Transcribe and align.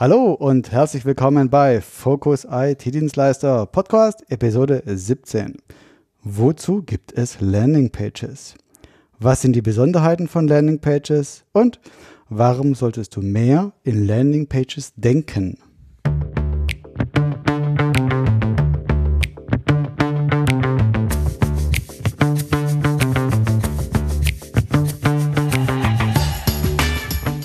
Hallo 0.00 0.32
und 0.32 0.72
herzlich 0.72 1.04
willkommen 1.04 1.50
bei 1.50 1.82
Focus 1.82 2.46
IT-Dienstleister 2.50 3.66
Podcast 3.66 4.24
Episode 4.30 4.82
17. 4.86 5.58
Wozu 6.22 6.80
gibt 6.80 7.12
es 7.12 7.42
Landingpages? 7.42 8.54
Was 9.18 9.42
sind 9.42 9.54
die 9.54 9.60
Besonderheiten 9.60 10.26
von 10.26 10.48
Landingpages 10.48 11.44
und 11.52 11.80
warum 12.30 12.74
solltest 12.74 13.14
du 13.14 13.20
mehr 13.20 13.72
in 13.84 14.06
Landingpages 14.06 14.94
denken? 14.96 15.58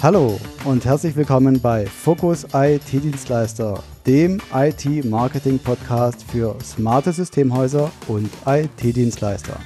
Hallo 0.02 0.40
und 0.66 0.84
herzlich 0.84 1.16
willkommen 1.16 1.62
bei 1.62 1.86
Focus 1.86 2.48
IT-Dienstleister, 2.52 3.84
dem 4.08 4.42
IT-Marketing-Podcast 4.52 6.24
für 6.24 6.56
smarte 6.64 7.14
Systemhäuser 7.14 7.92
und 8.08 8.32
IT-Dienstleister. 8.48 9.60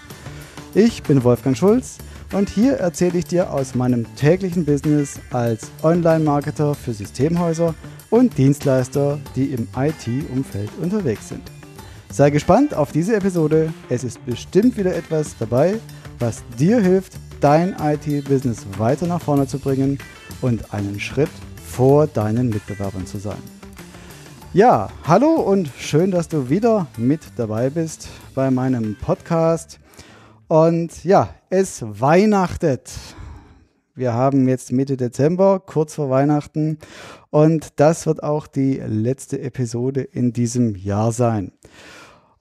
Ich 0.74 1.02
bin 1.02 1.24
Wolfgang 1.24 1.56
Schulz 1.56 2.00
und 2.34 2.50
hier 2.50 2.74
erzähle 2.74 3.20
ich 3.20 3.26
dir 3.26 3.50
aus 3.54 3.76
meinem 3.76 4.14
täglichen 4.18 4.66
Business 4.66 5.22
als 5.32 5.72
Online-Marketer 5.84 6.76
für 6.76 6.92
Systemhäuser 6.92 7.74
und 8.10 8.38
Dienstleister, 8.38 9.20
die 9.38 9.54
im 9.54 9.70
IT-Umfeld 9.78 10.70
unterwegs 10.82 11.30
sind. 11.30 11.44
Sei 12.12 12.30
gespannt 12.30 12.74
auf 12.74 12.92
diese 12.92 13.16
Episode. 13.16 13.74
Es 13.88 14.04
ist 14.04 14.26
bestimmt 14.26 14.76
wieder 14.76 14.94
etwas 14.94 15.38
dabei, 15.38 15.76
was 16.20 16.44
dir 16.58 16.82
hilft, 16.82 17.14
dein 17.40 17.74
IT-Business 17.82 18.66
weiter 18.78 19.08
nach 19.08 19.22
vorne 19.22 19.48
zu 19.48 19.60
bringen 19.60 19.98
und 20.42 20.74
einen 20.74 21.00
Schritt 21.00 21.30
vor 21.66 22.08
deinen 22.08 22.50
Mitbewerbern 22.50 23.06
zu 23.06 23.18
sein. 23.18 23.42
Ja, 24.54 24.90
hallo 25.04 25.36
und 25.36 25.70
schön, 25.78 26.10
dass 26.10 26.28
du 26.28 26.50
wieder 26.50 26.88
mit 26.98 27.22
dabei 27.36 27.70
bist 27.70 28.08
bei 28.34 28.50
meinem 28.50 28.96
Podcast. 28.96 29.80
Und 30.48 31.04
ja, 31.04 31.36
es 31.52 31.84
weihnachtet. 31.88 32.92
Wir 33.94 34.14
haben 34.14 34.48
jetzt 34.48 34.72
Mitte 34.72 34.98
Dezember, 34.98 35.60
kurz 35.60 35.94
vor 35.94 36.10
Weihnachten. 36.10 36.80
Und 37.30 37.80
das 37.80 38.08
wird 38.08 38.24
auch 38.24 38.48
die 38.48 38.82
letzte 38.84 39.40
Episode 39.40 40.02
in 40.02 40.34
diesem 40.34 40.76
Jahr 40.76 41.12
sein. 41.12 41.52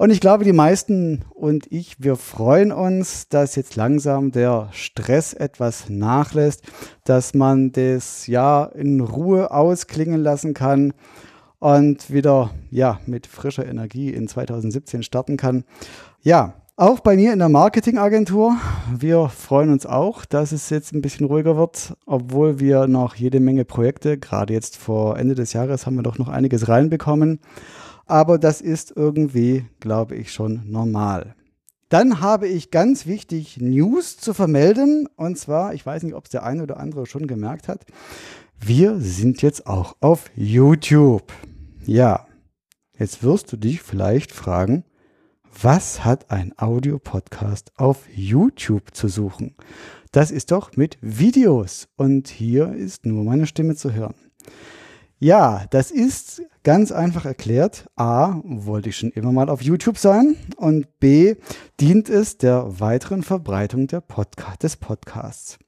Und 0.00 0.10
ich 0.10 0.20
glaube, 0.20 0.44
die 0.44 0.52
meisten 0.52 1.24
und 1.34 1.66
ich, 1.72 1.96
wir 1.98 2.14
freuen 2.14 2.70
uns, 2.70 3.28
dass 3.28 3.56
jetzt 3.56 3.74
langsam 3.74 4.30
der 4.30 4.68
Stress 4.70 5.34
etwas 5.34 5.90
nachlässt, 5.90 6.62
dass 7.02 7.34
man 7.34 7.72
das 7.72 8.28
Jahr 8.28 8.76
in 8.76 9.00
Ruhe 9.00 9.50
ausklingen 9.50 10.22
lassen 10.22 10.54
kann 10.54 10.94
und 11.58 12.12
wieder 12.12 12.50
ja, 12.70 13.00
mit 13.06 13.26
frischer 13.26 13.66
Energie 13.66 14.10
in 14.10 14.28
2017 14.28 15.02
starten 15.02 15.36
kann. 15.36 15.64
Ja, 16.22 16.54
auch 16.76 17.00
bei 17.00 17.16
mir 17.16 17.32
in 17.32 17.40
der 17.40 17.48
Marketingagentur. 17.48 18.56
Wir 18.96 19.28
freuen 19.28 19.70
uns 19.70 19.84
auch, 19.84 20.24
dass 20.24 20.52
es 20.52 20.70
jetzt 20.70 20.92
ein 20.92 21.02
bisschen 21.02 21.26
ruhiger 21.26 21.56
wird, 21.56 21.96
obwohl 22.06 22.60
wir 22.60 22.86
noch 22.86 23.16
jede 23.16 23.40
Menge 23.40 23.64
Projekte, 23.64 24.16
gerade 24.16 24.52
jetzt 24.52 24.76
vor 24.76 25.18
Ende 25.18 25.34
des 25.34 25.54
Jahres 25.54 25.86
haben 25.86 25.96
wir 25.96 26.04
doch 26.04 26.18
noch 26.18 26.28
einiges 26.28 26.68
reinbekommen 26.68 27.40
aber 28.08 28.38
das 28.38 28.60
ist 28.60 28.92
irgendwie, 28.96 29.66
glaube 29.80 30.16
ich, 30.16 30.32
schon 30.32 30.70
normal. 30.70 31.34
Dann 31.88 32.20
habe 32.20 32.48
ich 32.48 32.70
ganz 32.70 33.06
wichtig 33.06 33.58
News 33.60 34.18
zu 34.18 34.34
vermelden. 34.34 35.08
Und 35.16 35.38
zwar, 35.38 35.72
ich 35.72 35.84
weiß 35.84 36.02
nicht, 36.02 36.14
ob 36.14 36.24
es 36.24 36.30
der 36.30 36.44
eine 36.44 36.62
oder 36.62 36.78
andere 36.78 37.06
schon 37.06 37.26
gemerkt 37.26 37.68
hat, 37.68 37.86
wir 38.60 38.98
sind 39.00 39.40
jetzt 39.42 39.66
auch 39.66 39.96
auf 40.00 40.30
YouTube. 40.34 41.32
Ja, 41.84 42.26
jetzt 42.98 43.22
wirst 43.22 43.52
du 43.52 43.56
dich 43.56 43.80
vielleicht 43.80 44.32
fragen, 44.32 44.84
was 45.62 46.04
hat 46.04 46.30
ein 46.30 46.52
Audiopodcast 46.56 47.72
auf 47.76 48.06
YouTube 48.14 48.94
zu 48.94 49.08
suchen? 49.08 49.54
Das 50.12 50.30
ist 50.30 50.50
doch 50.50 50.76
mit 50.76 50.98
Videos 51.00 51.88
und 51.96 52.28
hier 52.28 52.72
ist 52.72 53.06
nur 53.06 53.24
meine 53.24 53.46
Stimme 53.46 53.76
zu 53.76 53.92
hören. 53.92 54.14
Ja, 55.20 55.64
das 55.70 55.90
ist 55.90 56.42
ganz 56.62 56.92
einfach 56.92 57.24
erklärt. 57.24 57.88
A, 57.96 58.40
wollte 58.44 58.90
ich 58.90 58.98
schon 58.98 59.10
immer 59.10 59.32
mal 59.32 59.48
auf 59.48 59.62
YouTube 59.62 59.98
sein 59.98 60.36
und 60.56 61.00
B, 61.00 61.34
dient 61.80 62.08
es 62.08 62.38
der 62.38 62.78
weiteren 62.78 63.24
Verbreitung 63.24 63.88
der 63.88 64.00
Podcast, 64.00 64.62
des 64.62 64.76
Podcasts. 64.76 65.58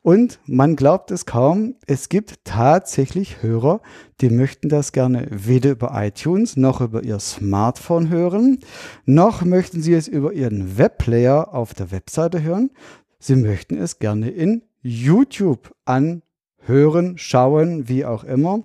Und 0.00 0.40
man 0.46 0.74
glaubt 0.74 1.10
es 1.10 1.26
kaum, 1.26 1.76
es 1.86 2.08
gibt 2.08 2.44
tatsächlich 2.44 3.42
Hörer, 3.42 3.82
die 4.22 4.30
möchten 4.30 4.70
das 4.70 4.92
gerne 4.92 5.26
weder 5.30 5.72
über 5.72 5.90
iTunes 6.02 6.56
noch 6.56 6.80
über 6.80 7.04
ihr 7.04 7.18
Smartphone 7.18 8.08
hören, 8.08 8.60
noch 9.04 9.44
möchten 9.44 9.82
sie 9.82 9.92
es 9.92 10.08
über 10.08 10.32
ihren 10.32 10.78
Webplayer 10.78 11.52
auf 11.52 11.74
der 11.74 11.90
Webseite 11.90 12.42
hören. 12.42 12.70
Sie 13.18 13.36
möchten 13.36 13.76
es 13.76 13.98
gerne 13.98 14.30
in 14.30 14.62
YouTube 14.80 15.74
anhören, 15.84 17.18
schauen, 17.18 17.86
wie 17.86 18.06
auch 18.06 18.24
immer. 18.24 18.64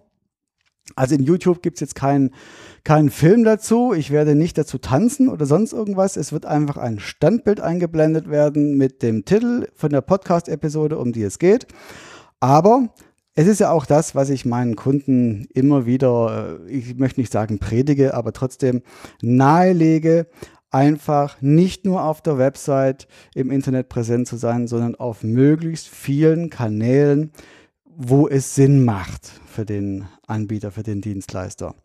Also 0.96 1.16
in 1.16 1.24
YouTube 1.24 1.62
gibt 1.62 1.78
es 1.78 1.82
jetzt 1.82 1.96
keinen 1.96 2.32
keinen 2.84 3.10
Film 3.10 3.44
dazu. 3.44 3.94
Ich 3.94 4.12
werde 4.12 4.36
nicht 4.36 4.58
dazu 4.58 4.78
tanzen 4.78 5.30
oder 5.30 5.46
sonst 5.46 5.74
irgendwas. 5.74 6.18
Es 6.18 6.32
wird 6.32 6.46
einfach 6.46 6.78
ein 6.78 7.00
Standbild 7.00 7.60
eingeblendet 7.60 8.30
werden 8.30 8.78
mit 8.78 9.04
dem 9.04 9.26
Titel 9.26 9.68
von 9.76 9.90
der 9.90 10.02
Podcast-Episode, 10.02 10.98
um 10.98 11.12
die 11.12 11.24
es 11.24 11.40
geht. 11.40 11.68
Aber 12.40 12.90
es 13.36 13.48
ist 13.48 13.60
ja 13.60 13.72
auch 13.72 13.86
das, 13.86 14.16
was 14.16 14.30
ich 14.30 14.46
meinen 14.46 14.76
Kunden 14.76 15.48
immer 15.54 15.86
wieder, 15.86 16.60
äh, 16.68 16.72
ich 16.72 16.98
möchte 16.98 17.20
nicht 17.20 17.32
sagen 17.32 17.60
predige, 17.60 18.14
aber 18.14 18.34
trotzdem 18.34 18.82
nahelege, 19.22 20.28
einfach 20.72 21.42
nicht 21.42 21.86
nur 21.86 22.04
auf 22.04 22.22
der 22.22 22.38
Website 22.38 23.08
im 23.34 23.50
Internet 23.50 23.90
präsent 23.90 24.28
zu 24.28 24.36
sein, 24.36 24.68
sondern 24.68 24.96
auf 24.96 25.24
möglichst 25.24 25.88
vielen 25.88 26.50
Kanälen, 26.50 27.32
wo 27.86 28.28
es 28.28 28.56
Sinn 28.56 28.86
macht 28.86 29.32
für 29.46 29.66
den 29.66 30.06
Anbieter, 30.30 30.72
für 30.72 30.84
den 30.84 31.02
Dienstleister. 31.02 31.76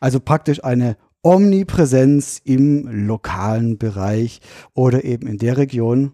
Also 0.00 0.20
praktisch 0.20 0.62
eine 0.64 0.96
Omnipräsenz 1.22 2.40
im 2.44 2.86
lokalen 3.06 3.78
Bereich 3.78 4.40
oder 4.74 5.04
eben 5.04 5.26
in 5.26 5.38
der 5.38 5.56
Region, 5.56 6.12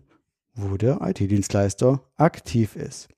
wo 0.54 0.76
der 0.76 1.00
IT-Dienstleister 1.02 2.00
aktiv 2.16 2.76
ist. 2.76 3.08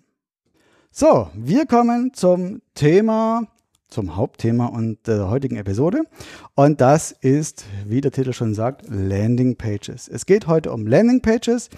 So, 0.91 1.29
wir 1.33 1.65
kommen 1.65 2.13
zum 2.13 2.61
Thema, 2.73 3.47
zum 3.91 4.15
Hauptthema 4.15 4.65
und 4.65 5.05
der 5.05 5.29
heutigen 5.29 5.57
Episode. 5.57 6.01
Und 6.55 6.81
das 6.81 7.11
ist, 7.11 7.65
wie 7.85 8.01
der 8.01 8.11
Titel 8.11 8.33
schon 8.33 8.55
sagt, 8.55 8.85
Landing 8.89 9.57
Pages. 9.57 10.07
Es 10.07 10.25
geht 10.25 10.47
heute 10.47 10.71
um 10.71 10.87
Landing 10.87 11.21
Pages. 11.21 11.69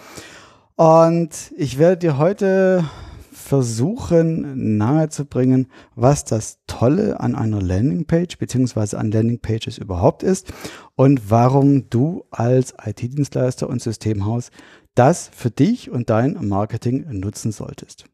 Und 0.75 1.51
ich 1.57 1.77
werde 1.77 1.98
dir 1.98 2.18
heute 2.18 2.86
versuchen 3.31 4.77
nahezubringen, 4.77 5.68
was 5.95 6.24
das 6.24 6.60
Tolle 6.65 7.19
an 7.19 7.36
einer 7.36 7.62
Landingpage 7.62 8.38
bzw. 8.38 8.95
an 8.95 9.12
Landingpages 9.12 9.77
überhaupt 9.77 10.24
ist 10.24 10.54
und 10.95 11.30
warum 11.30 11.89
du 11.89 12.24
als 12.31 12.74
IT-Dienstleister 12.83 13.68
und 13.68 13.81
Systemhaus 13.81 14.50
das 14.95 15.30
für 15.33 15.51
dich 15.51 15.92
und 15.92 16.09
dein 16.09 16.38
Marketing 16.48 17.06
nutzen 17.12 17.51
solltest. 17.51 18.06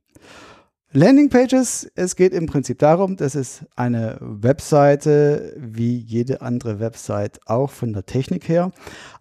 Landingpages, 0.91 1.91
es 1.94 2.15
geht 2.15 2.33
im 2.33 2.47
Prinzip 2.47 2.80
darum, 2.80 3.15
dass 3.15 3.36
es 3.36 3.63
eine 3.75 4.18
Webseite 4.21 5.53
wie 5.56 5.95
jede 5.95 6.41
andere 6.41 6.80
Website 6.80 7.39
auch 7.45 7.69
von 7.69 7.94
der 7.94 8.07
Technik 8.07 8.50
her, 8.50 8.71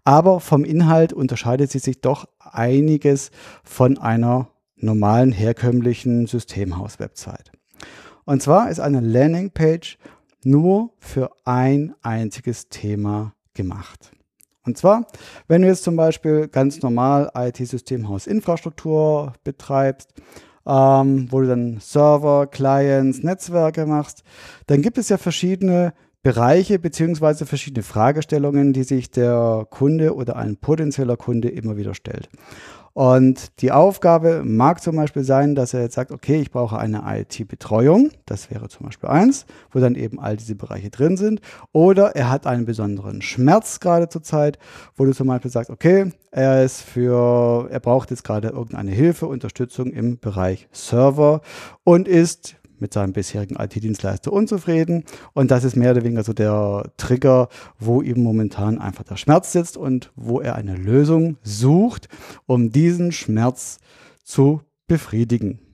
aber 0.02 0.40
vom 0.40 0.64
Inhalt 0.64 1.12
unterscheidet 1.12 1.70
sie 1.70 1.78
sich 1.78 2.00
doch 2.00 2.26
einiges 2.38 3.30
von 3.64 3.98
einer 3.98 4.48
normalen 4.76 5.30
herkömmlichen 5.30 6.26
Systemhaus-Website. 6.26 7.52
Und 8.24 8.40
zwar 8.40 8.70
ist 8.70 8.80
eine 8.80 9.00
Landingpage 9.00 9.98
nur 10.44 10.94
für 10.98 11.32
ein 11.44 11.94
einziges 12.00 12.70
Thema 12.70 13.34
gemacht. 13.52 14.12
Und 14.64 14.78
zwar, 14.78 15.06
wenn 15.48 15.60
du 15.60 15.68
jetzt 15.68 15.84
zum 15.84 15.96
Beispiel 15.96 16.48
ganz 16.48 16.80
normal 16.80 17.30
IT-Systemhaus 17.34 18.26
Infrastruktur 18.26 19.34
betreibst, 19.44 20.14
ähm, 20.68 21.26
wo 21.30 21.40
du 21.40 21.48
dann 21.48 21.78
Server, 21.80 22.46
Clients, 22.46 23.22
Netzwerke 23.22 23.86
machst, 23.86 24.22
dann 24.66 24.82
gibt 24.82 24.98
es 24.98 25.08
ja 25.08 25.16
verschiedene 25.16 25.94
Bereiche 26.22 26.78
beziehungsweise 26.78 27.46
verschiedene 27.46 27.82
Fragestellungen, 27.82 28.72
die 28.72 28.82
sich 28.82 29.10
der 29.10 29.66
Kunde 29.70 30.14
oder 30.14 30.36
ein 30.36 30.56
potenzieller 30.56 31.16
Kunde 31.16 31.48
immer 31.48 31.76
wieder 31.76 31.94
stellt. 31.94 32.28
Und 32.98 33.60
die 33.62 33.70
Aufgabe 33.70 34.42
mag 34.44 34.82
zum 34.82 34.96
Beispiel 34.96 35.22
sein, 35.22 35.54
dass 35.54 35.72
er 35.72 35.82
jetzt 35.82 35.94
sagt, 35.94 36.10
okay, 36.10 36.40
ich 36.40 36.50
brauche 36.50 36.78
eine 36.78 37.04
IT-Betreuung. 37.06 38.10
Das 38.26 38.50
wäre 38.50 38.66
zum 38.66 38.86
Beispiel 38.86 39.08
eins, 39.08 39.46
wo 39.70 39.78
dann 39.78 39.94
eben 39.94 40.18
all 40.18 40.36
diese 40.36 40.56
Bereiche 40.56 40.90
drin 40.90 41.16
sind. 41.16 41.40
Oder 41.70 42.16
er 42.16 42.28
hat 42.28 42.48
einen 42.48 42.64
besonderen 42.64 43.22
Schmerz 43.22 43.78
gerade 43.78 44.08
zur 44.08 44.24
Zeit, 44.24 44.58
wo 44.96 45.04
du 45.04 45.14
zum 45.14 45.28
Beispiel 45.28 45.48
sagst, 45.48 45.70
okay, 45.70 46.10
er 46.32 46.64
ist 46.64 46.80
für, 46.80 47.68
er 47.70 47.78
braucht 47.78 48.10
jetzt 48.10 48.24
gerade 48.24 48.48
irgendeine 48.48 48.90
Hilfe, 48.90 49.28
Unterstützung 49.28 49.92
im 49.92 50.18
Bereich 50.18 50.66
Server 50.72 51.42
und 51.84 52.08
ist 52.08 52.56
mit 52.80 52.92
seinem 52.92 53.12
bisherigen 53.12 53.56
IT-Dienstleister 53.56 54.32
unzufrieden. 54.32 55.04
Und 55.32 55.50
das 55.50 55.64
ist 55.64 55.76
mehr 55.76 55.92
oder 55.92 56.04
weniger 56.04 56.24
so 56.24 56.32
der 56.32 56.90
Trigger, 56.96 57.48
wo 57.78 58.02
ihm 58.02 58.22
momentan 58.22 58.78
einfach 58.78 59.04
der 59.04 59.16
Schmerz 59.16 59.52
sitzt 59.52 59.76
und 59.76 60.12
wo 60.16 60.40
er 60.40 60.54
eine 60.54 60.76
Lösung 60.76 61.36
sucht, 61.42 62.08
um 62.46 62.70
diesen 62.70 63.12
Schmerz 63.12 63.78
zu 64.24 64.62
befriedigen. 64.86 65.67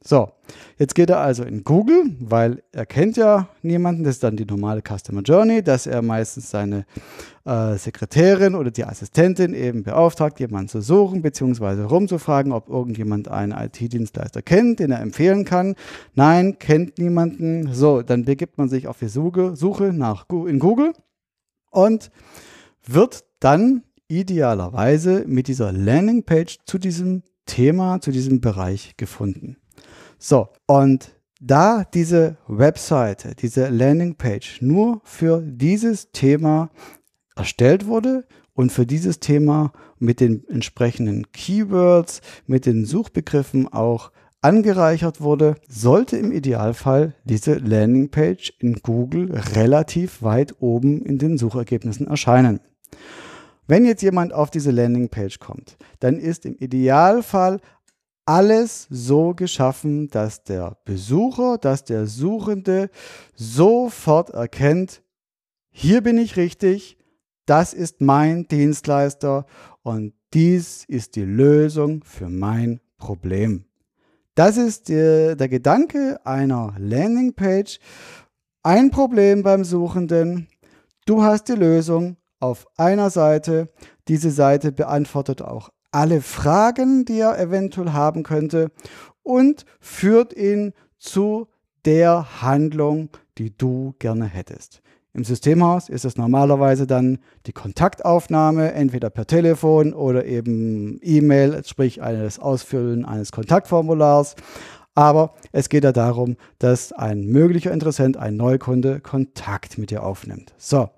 So, 0.00 0.30
jetzt 0.78 0.94
geht 0.94 1.10
er 1.10 1.18
also 1.18 1.42
in 1.42 1.64
Google, 1.64 2.16
weil 2.20 2.62
er 2.70 2.86
kennt 2.86 3.16
ja 3.16 3.48
niemanden. 3.62 4.04
Das 4.04 4.14
ist 4.14 4.22
dann 4.22 4.36
die 4.36 4.44
normale 4.44 4.80
Customer 4.80 5.22
Journey, 5.22 5.62
dass 5.62 5.88
er 5.88 6.02
meistens 6.02 6.50
seine 6.50 6.86
äh, 7.44 7.76
Sekretärin 7.76 8.54
oder 8.54 8.70
die 8.70 8.84
Assistentin 8.84 9.54
eben 9.54 9.82
beauftragt, 9.82 10.38
jemanden 10.38 10.68
zu 10.68 10.80
suchen 10.80 11.20
bzw. 11.20 11.82
rumzufragen, 11.82 12.52
ob 12.52 12.68
irgendjemand 12.68 13.28
einen 13.28 13.52
IT-Dienstleister 13.52 14.40
kennt, 14.40 14.78
den 14.78 14.92
er 14.92 15.00
empfehlen 15.00 15.44
kann. 15.44 15.74
Nein, 16.14 16.58
kennt 16.58 16.98
niemanden. 16.98 17.74
So, 17.74 18.02
dann 18.02 18.24
begibt 18.24 18.56
man 18.56 18.68
sich 18.68 18.86
auf 18.86 19.00
die 19.00 19.08
Suche, 19.08 19.56
Suche 19.56 19.92
nach 19.92 20.26
in 20.30 20.60
Google 20.60 20.92
und 21.70 22.10
wird 22.86 23.24
dann 23.40 23.82
idealerweise 24.06 25.24
mit 25.26 25.48
dieser 25.48 25.72
Landingpage 25.72 26.60
zu 26.64 26.78
diesem 26.78 27.24
Thema, 27.44 28.00
zu 28.00 28.10
diesem 28.10 28.40
Bereich 28.40 28.94
gefunden. 28.96 29.57
So, 30.18 30.48
und 30.66 31.14
da 31.40 31.84
diese 31.84 32.36
Webseite, 32.48 33.34
diese 33.36 33.68
Landingpage 33.68 34.60
nur 34.60 35.00
für 35.04 35.40
dieses 35.40 36.10
Thema 36.10 36.70
erstellt 37.36 37.86
wurde 37.86 38.26
und 38.52 38.72
für 38.72 38.84
dieses 38.84 39.20
Thema 39.20 39.72
mit 40.00 40.18
den 40.18 40.44
entsprechenden 40.48 41.30
Keywords, 41.30 42.20
mit 42.48 42.66
den 42.66 42.84
Suchbegriffen 42.84 43.68
auch 43.72 44.10
angereichert 44.40 45.20
wurde, 45.20 45.54
sollte 45.68 46.16
im 46.16 46.32
Idealfall 46.32 47.14
diese 47.24 47.54
Landingpage 47.54 48.54
in 48.58 48.74
Google 48.82 49.32
relativ 49.54 50.22
weit 50.22 50.56
oben 50.60 51.02
in 51.02 51.18
den 51.18 51.38
Suchergebnissen 51.38 52.08
erscheinen. 52.08 52.60
Wenn 53.68 53.84
jetzt 53.84 54.02
jemand 54.02 54.32
auf 54.32 54.50
diese 54.50 54.70
Landingpage 54.70 55.38
kommt, 55.38 55.76
dann 56.00 56.18
ist 56.18 56.46
im 56.46 56.56
Idealfall 56.56 57.60
alles 58.28 58.86
so 58.90 59.32
geschaffen, 59.32 60.08
dass 60.10 60.44
der 60.44 60.76
Besucher, 60.84 61.56
dass 61.56 61.84
der 61.84 62.06
Suchende 62.06 62.90
sofort 63.34 64.28
erkennt, 64.30 65.02
hier 65.70 66.02
bin 66.02 66.18
ich 66.18 66.36
richtig, 66.36 66.98
das 67.46 67.72
ist 67.72 68.02
mein 68.02 68.46
Dienstleister 68.46 69.46
und 69.82 70.12
dies 70.34 70.84
ist 70.84 71.16
die 71.16 71.24
Lösung 71.24 72.04
für 72.04 72.28
mein 72.28 72.80
Problem. 72.98 73.64
Das 74.34 74.58
ist 74.58 74.90
der, 74.90 75.34
der 75.34 75.48
Gedanke 75.48 76.20
einer 76.24 76.74
Landingpage. 76.78 77.80
Ein 78.62 78.90
Problem 78.90 79.42
beim 79.42 79.64
Suchenden, 79.64 80.48
du 81.06 81.22
hast 81.22 81.48
die 81.48 81.54
Lösung 81.54 82.18
auf 82.40 82.66
einer 82.76 83.08
Seite. 83.08 83.70
Diese 84.06 84.30
Seite 84.30 84.70
beantwortet 84.70 85.40
auch 85.40 85.70
alle 85.90 86.20
Fragen, 86.20 87.04
die 87.04 87.20
er 87.20 87.38
eventuell 87.38 87.92
haben 87.92 88.22
könnte 88.22 88.70
und 89.22 89.64
führt 89.80 90.34
ihn 90.34 90.72
zu 90.98 91.48
der 91.84 92.42
Handlung, 92.42 93.10
die 93.38 93.56
du 93.56 93.94
gerne 93.98 94.26
hättest. 94.26 94.82
Im 95.14 95.24
Systemhaus 95.24 95.88
ist 95.88 96.04
es 96.04 96.16
normalerweise 96.16 96.86
dann 96.86 97.18
die 97.46 97.52
Kontaktaufnahme, 97.52 98.72
entweder 98.72 99.10
per 99.10 99.26
Telefon 99.26 99.94
oder 99.94 100.26
eben 100.26 101.00
E-Mail, 101.02 101.62
sprich 101.64 102.02
eines 102.02 102.38
Ausfüllen 102.38 103.04
eines 103.04 103.32
Kontaktformulars. 103.32 104.36
Aber 104.98 105.34
es 105.52 105.68
geht 105.68 105.84
ja 105.84 105.92
darum, 105.92 106.36
dass 106.58 106.90
ein 106.90 107.26
möglicher 107.26 107.70
Interessent, 107.70 108.16
ein 108.16 108.34
Neukunde, 108.34 108.98
Kontakt 108.98 109.78
mit 109.78 109.92
dir 109.92 110.02
aufnimmt. 110.02 110.52
So, 110.58 110.90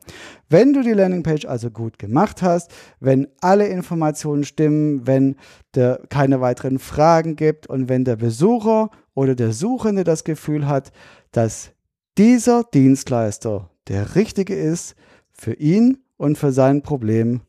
wenn 0.48 0.72
du 0.72 0.82
die 0.82 0.94
Landingpage 0.94 1.44
also 1.44 1.70
gut 1.70 1.98
gemacht 1.98 2.40
hast, 2.40 2.70
wenn 3.00 3.28
alle 3.42 3.68
Informationen 3.68 4.44
stimmen, 4.44 5.06
wenn 5.06 5.36
der 5.74 6.00
keine 6.08 6.40
weiteren 6.40 6.78
Fragen 6.78 7.36
gibt 7.36 7.66
und 7.66 7.90
wenn 7.90 8.06
der 8.06 8.16
Besucher 8.16 8.88
oder 9.12 9.34
der 9.34 9.52
Suchende 9.52 10.02
das 10.02 10.24
Gefühl 10.24 10.66
hat, 10.66 10.92
dass 11.32 11.72
dieser 12.16 12.64
Dienstleister 12.64 13.68
der 13.88 14.14
richtige 14.14 14.54
ist 14.54 14.94
für 15.30 15.52
ihn 15.52 15.98
und 16.16 16.38
für 16.38 16.52
sein 16.52 16.80
Problem, 16.80 17.42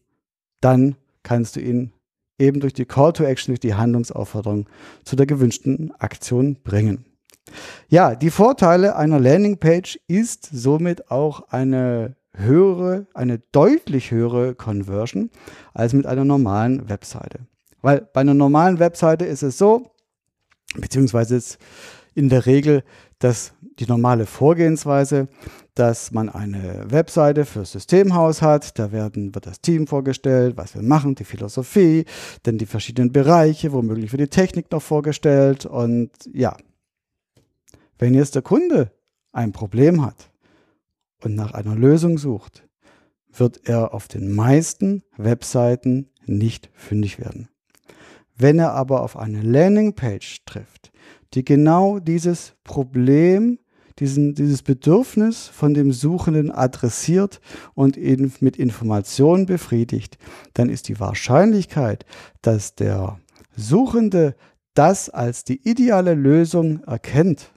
dann 0.59 0.97
kannst 1.23 1.55
du 1.55 1.61
ihn 1.61 1.93
eben 2.41 2.59
durch 2.59 2.73
die 2.73 2.85
Call 2.85 3.13
to 3.13 3.23
Action, 3.23 3.53
durch 3.53 3.59
die 3.59 3.75
Handlungsaufforderung 3.75 4.67
zu 5.05 5.15
der 5.15 5.25
gewünschten 5.25 5.93
Aktion 5.99 6.57
bringen. 6.63 7.05
Ja, 7.87 8.15
die 8.15 8.29
Vorteile 8.29 8.95
einer 8.95 9.19
Landingpage 9.19 9.99
ist 10.07 10.49
somit 10.51 11.11
auch 11.11 11.49
eine 11.49 12.15
höhere, 12.33 13.07
eine 13.13 13.39
deutlich 13.51 14.11
höhere 14.11 14.55
Conversion 14.55 15.29
als 15.73 15.93
mit 15.93 16.05
einer 16.05 16.25
normalen 16.25 16.89
Webseite. 16.89 17.39
Weil 17.81 18.07
bei 18.13 18.21
einer 18.21 18.33
normalen 18.33 18.79
Webseite 18.79 19.25
ist 19.25 19.43
es 19.43 19.57
so, 19.57 19.91
beziehungsweise 20.77 21.35
ist 21.35 21.57
in 22.13 22.29
der 22.29 22.45
Regel 22.45 22.83
dass 23.21 23.53
die 23.79 23.85
normale 23.85 24.25
Vorgehensweise, 24.25 25.27
dass 25.75 26.11
man 26.11 26.27
eine 26.27 26.91
Webseite 26.91 27.45
für 27.45 27.63
Systemhaus 27.63 28.41
hat. 28.41 28.77
Da 28.77 28.91
werden, 28.91 29.33
wird 29.33 29.45
das 29.45 29.61
Team 29.61 29.87
vorgestellt, 29.87 30.57
was 30.57 30.75
wir 30.75 30.81
machen, 30.81 31.15
die 31.15 31.23
Philosophie, 31.23 32.05
dann 32.43 32.57
die 32.57 32.65
verschiedenen 32.65 33.11
Bereiche, 33.11 33.71
womöglich 33.71 34.11
für 34.11 34.17
die 34.17 34.27
Technik 34.27 34.71
noch 34.71 34.81
vorgestellt. 34.81 35.65
Und 35.65 36.11
ja, 36.33 36.57
wenn 37.97 38.13
jetzt 38.13 38.35
der 38.35 38.41
Kunde 38.41 38.91
ein 39.31 39.51
Problem 39.51 40.03
hat 40.03 40.31
und 41.23 41.35
nach 41.35 41.53
einer 41.53 41.75
Lösung 41.75 42.17
sucht, 42.17 42.67
wird 43.31 43.69
er 43.69 43.93
auf 43.93 44.07
den 44.07 44.33
meisten 44.33 45.03
Webseiten 45.15 46.09
nicht 46.25 46.69
fündig 46.73 47.19
werden. 47.19 47.47
Wenn 48.35 48.59
er 48.59 48.73
aber 48.73 49.03
auf 49.03 49.15
eine 49.15 49.41
Landingpage 49.41 50.43
trifft, 50.45 50.90
die 51.33 51.45
genau 51.45 51.99
dieses 51.99 52.53
Problem 52.63 53.59
diesen, 53.99 54.33
dieses 54.33 54.63
Bedürfnis 54.63 55.47
von 55.47 55.73
dem 55.73 55.91
Suchenden 55.91 56.51
adressiert 56.51 57.39
und 57.73 57.97
ihn 57.97 58.33
mit 58.39 58.57
Informationen 58.57 59.45
befriedigt, 59.45 60.17
dann 60.53 60.69
ist 60.69 60.87
die 60.87 60.99
Wahrscheinlichkeit, 60.99 62.05
dass 62.41 62.75
der 62.75 63.19
Suchende 63.55 64.35
das 64.73 65.09
als 65.09 65.43
die 65.43 65.67
ideale 65.69 66.15
Lösung 66.15 66.83
erkennt, 66.83 67.51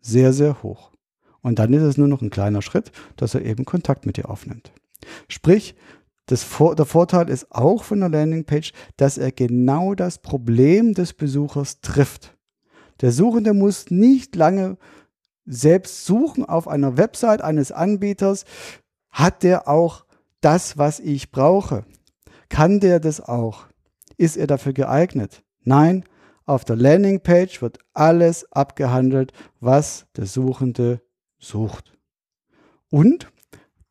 sehr, 0.00 0.32
sehr 0.32 0.62
hoch. 0.62 0.92
Und 1.40 1.58
dann 1.58 1.72
ist 1.74 1.82
es 1.82 1.98
nur 1.98 2.08
noch 2.08 2.22
ein 2.22 2.30
kleiner 2.30 2.62
Schritt, 2.62 2.90
dass 3.16 3.34
er 3.34 3.44
eben 3.44 3.64
Kontakt 3.64 4.06
mit 4.06 4.16
dir 4.16 4.30
aufnimmt. 4.30 4.72
Sprich, 5.28 5.74
Vor 6.30 6.74
der 6.74 6.86
Vorteil 6.86 7.28
ist 7.28 7.52
auch 7.52 7.84
von 7.84 8.00
der 8.00 8.08
Landingpage, 8.08 8.72
dass 8.96 9.18
er 9.18 9.30
genau 9.32 9.94
das 9.94 10.18
Problem 10.18 10.94
des 10.94 11.12
Besuchers 11.12 11.82
trifft. 11.82 12.33
Der 13.00 13.12
Suchende 13.12 13.54
muss 13.54 13.90
nicht 13.90 14.36
lange 14.36 14.76
selbst 15.46 16.06
suchen 16.06 16.44
auf 16.44 16.68
einer 16.68 16.96
Website 16.96 17.42
eines 17.42 17.72
Anbieters, 17.72 18.44
hat 19.10 19.42
der 19.42 19.68
auch 19.68 20.04
das, 20.40 20.78
was 20.78 21.00
ich 21.00 21.30
brauche? 21.30 21.84
Kann 22.48 22.80
der 22.80 23.00
das 23.00 23.20
auch? 23.20 23.66
Ist 24.16 24.36
er 24.36 24.46
dafür 24.46 24.72
geeignet? 24.72 25.42
Nein, 25.62 26.04
auf 26.46 26.64
der 26.64 26.76
Landingpage 26.76 27.62
wird 27.62 27.78
alles 27.94 28.50
abgehandelt, 28.52 29.32
was 29.60 30.06
der 30.16 30.26
Suchende 30.26 31.00
sucht. 31.38 31.96
Und 32.90 33.32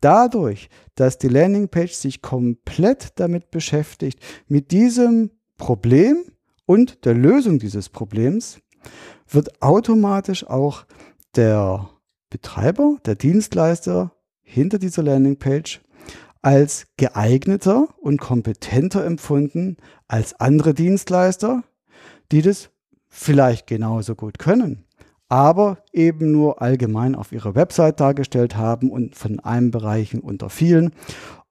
dadurch, 0.01 0.69
dass 0.95 1.17
die 1.17 1.29
Landingpage 1.29 1.93
sich 1.93 2.21
komplett 2.21 3.19
damit 3.19 3.49
beschäftigt, 3.51 4.19
mit 4.47 4.71
diesem 4.71 5.31
Problem 5.57 6.23
und 6.65 7.05
der 7.05 7.15
Lösung 7.15 7.59
dieses 7.59 7.89
Problems, 7.89 8.59
wird 9.27 9.61
automatisch 9.61 10.45
auch 10.47 10.85
der 11.35 11.89
Betreiber, 12.29 12.97
der 13.05 13.15
Dienstleister 13.15 14.11
hinter 14.41 14.79
dieser 14.79 15.03
Landingpage 15.03 15.81
als 16.41 16.87
geeigneter 16.97 17.87
und 18.01 18.19
kompetenter 18.19 19.05
empfunden 19.05 19.77
als 20.07 20.39
andere 20.39 20.73
Dienstleister, 20.73 21.63
die 22.31 22.41
das 22.41 22.69
vielleicht 23.07 23.67
genauso 23.67 24.15
gut 24.15 24.39
können, 24.39 24.83
aber 25.29 25.77
eben 25.93 26.31
nur 26.31 26.61
allgemein 26.61 27.15
auf 27.15 27.31
ihrer 27.31 27.55
Website 27.55 27.99
dargestellt 27.99 28.57
haben 28.57 28.91
und 28.91 29.15
von 29.15 29.39
einem 29.39 29.71
Bereich 29.71 30.15
unter 30.21 30.49
vielen. 30.49 30.91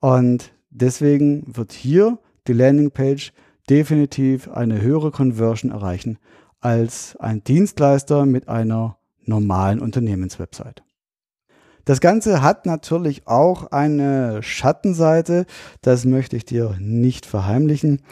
Und 0.01 0.53
deswegen 0.71 1.45
wird 1.47 1.73
hier 1.73 2.19
die 2.47 2.53
Landingpage 2.53 3.33
definitiv 3.71 4.49
eine 4.49 4.81
höhere 4.83 5.11
Conversion 5.11 5.71
erreichen 5.71 6.19
als 6.63 7.17
ein 7.17 7.45
Dienstleister 7.45 8.25
mit 8.25 8.49
einer 8.49 8.97
normalen 9.25 9.81
Unternehmenswebsite. 9.81 10.83
Das 11.85 12.01
Ganze 12.01 12.43
hat 12.43 12.65
natürlich 12.65 13.27
auch 13.27 13.73
eine 13.73 14.43
Schattenseite, 14.43 15.47
das 15.81 16.05
möchte 16.05 16.37
ich 16.37 16.45
dir 16.45 16.77
nicht 16.79 17.27
verheimlichen. 17.27 18.03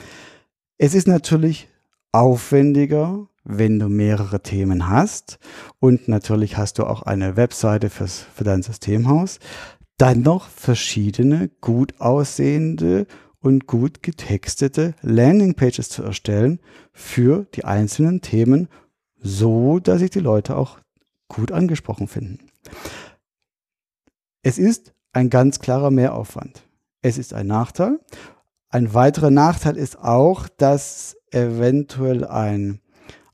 Es 0.77 0.95
ist 0.95 1.07
natürlich 1.07 1.69
aufwendiger, 2.11 3.29
wenn 3.45 3.79
du 3.79 3.89
mehrere 3.89 4.43
Themen 4.43 4.89
hast 4.89 5.39
und 5.79 6.09
natürlich 6.09 6.57
hast 6.57 6.79
du 6.79 6.85
auch 6.85 7.03
eine 7.03 7.37
Webseite 7.37 7.91
fürs, 7.91 8.27
für 8.35 8.45
dein 8.45 8.63
Systemhaus, 8.63 9.39
dann 9.99 10.23
noch 10.23 10.49
verschiedene 10.49 11.51
gut 11.61 12.01
aussehende 12.01 13.07
und 13.41 13.67
gut 13.67 14.03
getextete 14.03 14.95
Landingpages 15.03 15.89
zu 15.89 16.03
erstellen 16.03 16.61
für 16.93 17.47
die 17.55 17.65
einzelnen 17.65 18.21
Themen, 18.21 18.69
so 19.19 19.79
dass 19.79 20.01
sich 20.01 20.11
die 20.11 20.21
Leute 20.21 20.57
auch 20.57 20.79
gut 21.29 21.53
angesprochen 21.53 22.09
finden. 22.09 22.39
Es 24.43 24.59
ist 24.59 24.93
ein 25.13 25.31
ganz 25.31 25.61
klarer 25.61 25.91
Mehraufwand. 25.91 26.63
Es 27.03 27.19
ist 27.19 27.35
ein 27.35 27.47
Nachteil. 27.47 27.99
Ein 28.69 28.95
weiterer 28.95 29.31
Nachteil 29.31 29.77
ist 29.77 29.99
auch, 29.99 30.49
dass 30.49 31.17
eventuell 31.31 32.25
ein, 32.25 32.81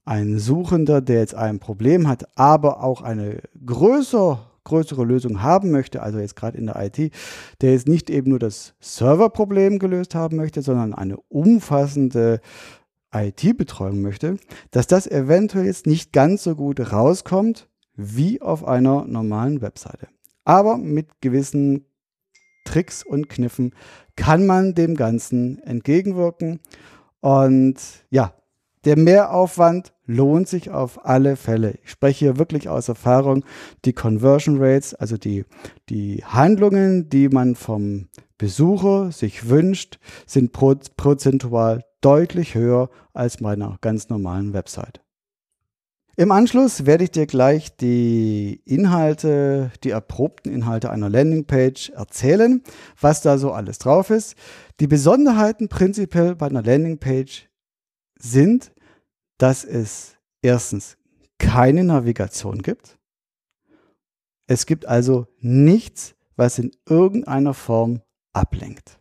ein 0.05 0.39
Suchender, 0.39 1.01
der 1.01 1.21
jetzt 1.21 1.35
ein 1.35 1.59
Problem 1.59 2.09
hat, 2.09 2.27
aber 2.39 2.83
auch 2.83 3.03
eine 3.03 3.43
größere 3.65 4.39
größere 4.67 5.05
Lösung 5.05 5.43
haben 5.43 5.71
möchte, 5.71 6.03
also 6.03 6.19
jetzt 6.19 6.37
gerade 6.37 6.59
in 6.59 6.67
der 6.67 6.77
IT, 6.85 7.13
der 7.63 7.73
jetzt 7.73 7.89
nicht 7.89 8.11
eben 8.11 8.31
nur 8.31 8.39
das 8.39 8.75
Serverproblem 8.81 9.79
gelöst 9.79 10.15
haben 10.15 10.37
möchte, 10.37 10.61
sondern 10.61 10.93
eine 10.93 11.17
umfassende 11.29 12.41
IT-Betreuung 13.15 14.03
möchte, 14.03 14.37
dass 14.71 14.87
das 14.87 15.07
eventuell 15.07 15.65
jetzt 15.65 15.87
nicht 15.87 16.13
ganz 16.13 16.43
so 16.43 16.55
gut 16.55 16.93
rauskommt 16.93 17.69
wie 17.95 18.43
auf 18.43 18.65
einer 18.65 19.07
normalen 19.07 19.63
Webseite. 19.63 20.09
Aber 20.45 20.77
mit 20.77 21.21
gewissen 21.21 21.87
Tricks 22.65 23.03
und 23.03 23.29
Kniffen 23.29 23.75
kann 24.17 24.47
man 24.47 24.75
dem 24.75 24.97
Ganzen 24.97 25.63
entgegenwirken. 25.63 26.61
Und 27.21 27.77
ja, 28.11 28.35
der 28.87 28.97
Mehraufwand 28.97 29.93
lohnt 30.07 30.49
sich 30.49 30.71
auf 30.71 31.05
alle 31.05 31.35
Fälle. 31.35 31.75
Ich 31.83 31.91
spreche 31.91 32.27
hier 32.27 32.39
wirklich 32.39 32.69
aus 32.69 32.89
Erfahrung. 32.89 33.45
Die 33.85 33.93
Conversion 33.93 34.63
Rates, 34.63 34.95
also 34.95 35.17
die, 35.17 35.45
die 35.89 36.23
Handlungen, 36.25 37.09
die 37.09 37.29
man 37.29 37.57
vom 37.57 38.09
Besucher 38.39 39.11
sich 39.11 39.49
wünscht, 39.49 39.99
sind 40.25 40.53
prozentual 40.53 41.85
deutlich 42.01 42.55
höher 42.55 42.89
als 43.13 43.41
meiner 43.41 43.77
ganz 43.81 44.09
normalen 44.09 44.53
Website. 44.53 45.03
Im 46.19 46.31
Anschluss 46.31 46.87
werde 46.87 47.05
ich 47.05 47.11
dir 47.11 47.27
gleich 47.27 47.77
die 47.77 48.63
Inhalte, 48.65 49.73
die 49.83 49.91
erprobten 49.91 50.51
Inhalte 50.53 50.91
einer 50.91 51.11
Landingpage 51.11 51.91
erzählen, 51.91 52.63
was 53.01 53.21
da 53.21 53.37
so 53.37 53.51
alles 53.51 53.79
drauf 53.79 54.11
ist. 54.11 54.37
Die 54.79 54.87
Besonderheiten 54.87 55.69
prinzipiell 55.69 56.37
bei 56.37 56.47
einer 56.47 56.63
Landingpage 56.63 57.49
sind, 58.19 58.73
dass 59.39 59.65
es 59.65 60.17
erstens 60.43 60.97
keine 61.39 61.85
Navigation 61.85 62.63
gibt. 62.63 62.99
Es 64.47 64.67
gibt 64.67 64.87
also 64.87 65.27
nichts, 65.41 66.15
was 66.37 66.59
in 66.59 66.71
irgendeiner 66.89 67.55
Form 67.55 68.01
ablenkt. 68.33 68.99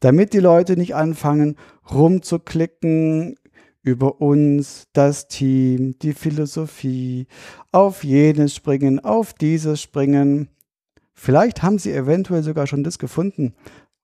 Damit 0.00 0.32
die 0.32 0.40
Leute 0.40 0.76
nicht 0.76 0.94
anfangen, 0.94 1.56
rumzuklicken 1.90 3.36
über 3.82 4.20
uns, 4.20 4.84
das 4.92 5.28
Team, 5.28 5.98
die 5.98 6.14
Philosophie, 6.14 7.26
auf 7.72 8.04
jenes 8.04 8.54
springen, 8.54 9.00
auf 9.00 9.34
dieses 9.34 9.80
springen. 9.80 10.48
Vielleicht 11.12 11.62
haben 11.62 11.78
sie 11.78 11.92
eventuell 11.92 12.42
sogar 12.42 12.66
schon 12.66 12.84
das 12.84 12.98
gefunden, 12.98 13.54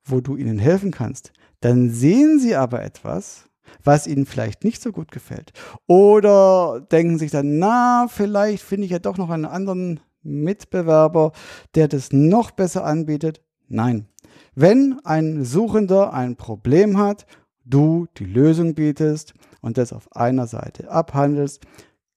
wo 0.04 0.20
du 0.20 0.37
ihnen 0.37 0.59
helfen 0.59 0.90
kannst. 0.90 1.32
Dann 1.61 1.90
sehen 1.90 2.38
sie 2.38 2.54
aber 2.56 2.82
etwas, 2.82 3.50
was 3.82 4.06
ihnen 4.06 4.26
vielleicht 4.26 4.64
nicht 4.64 4.82
so 4.82 4.92
gut 4.92 5.10
gefällt. 5.10 5.52
Oder 5.86 6.86
denken 6.92 7.18
sich 7.18 7.30
dann, 7.30 7.58
na, 7.58 8.06
vielleicht 8.08 8.62
finde 8.62 8.84
ich 8.86 8.92
ja 8.92 8.98
doch 8.98 9.16
noch 9.16 9.30
einen 9.30 9.44
anderen 9.44 10.00
Mitbewerber, 10.22 11.32
der 11.74 11.88
das 11.88 12.12
noch 12.12 12.50
besser 12.50 12.84
anbietet. 12.84 13.42
Nein. 13.68 14.06
Wenn 14.54 15.00
ein 15.04 15.44
Suchender 15.44 16.12
ein 16.12 16.36
Problem 16.36 16.98
hat, 16.98 17.26
du 17.64 18.06
die 18.18 18.24
Lösung 18.24 18.74
bietest 18.74 19.34
und 19.60 19.78
das 19.78 19.92
auf 19.92 20.14
einer 20.14 20.46
Seite 20.46 20.90
abhandelst, 20.90 21.62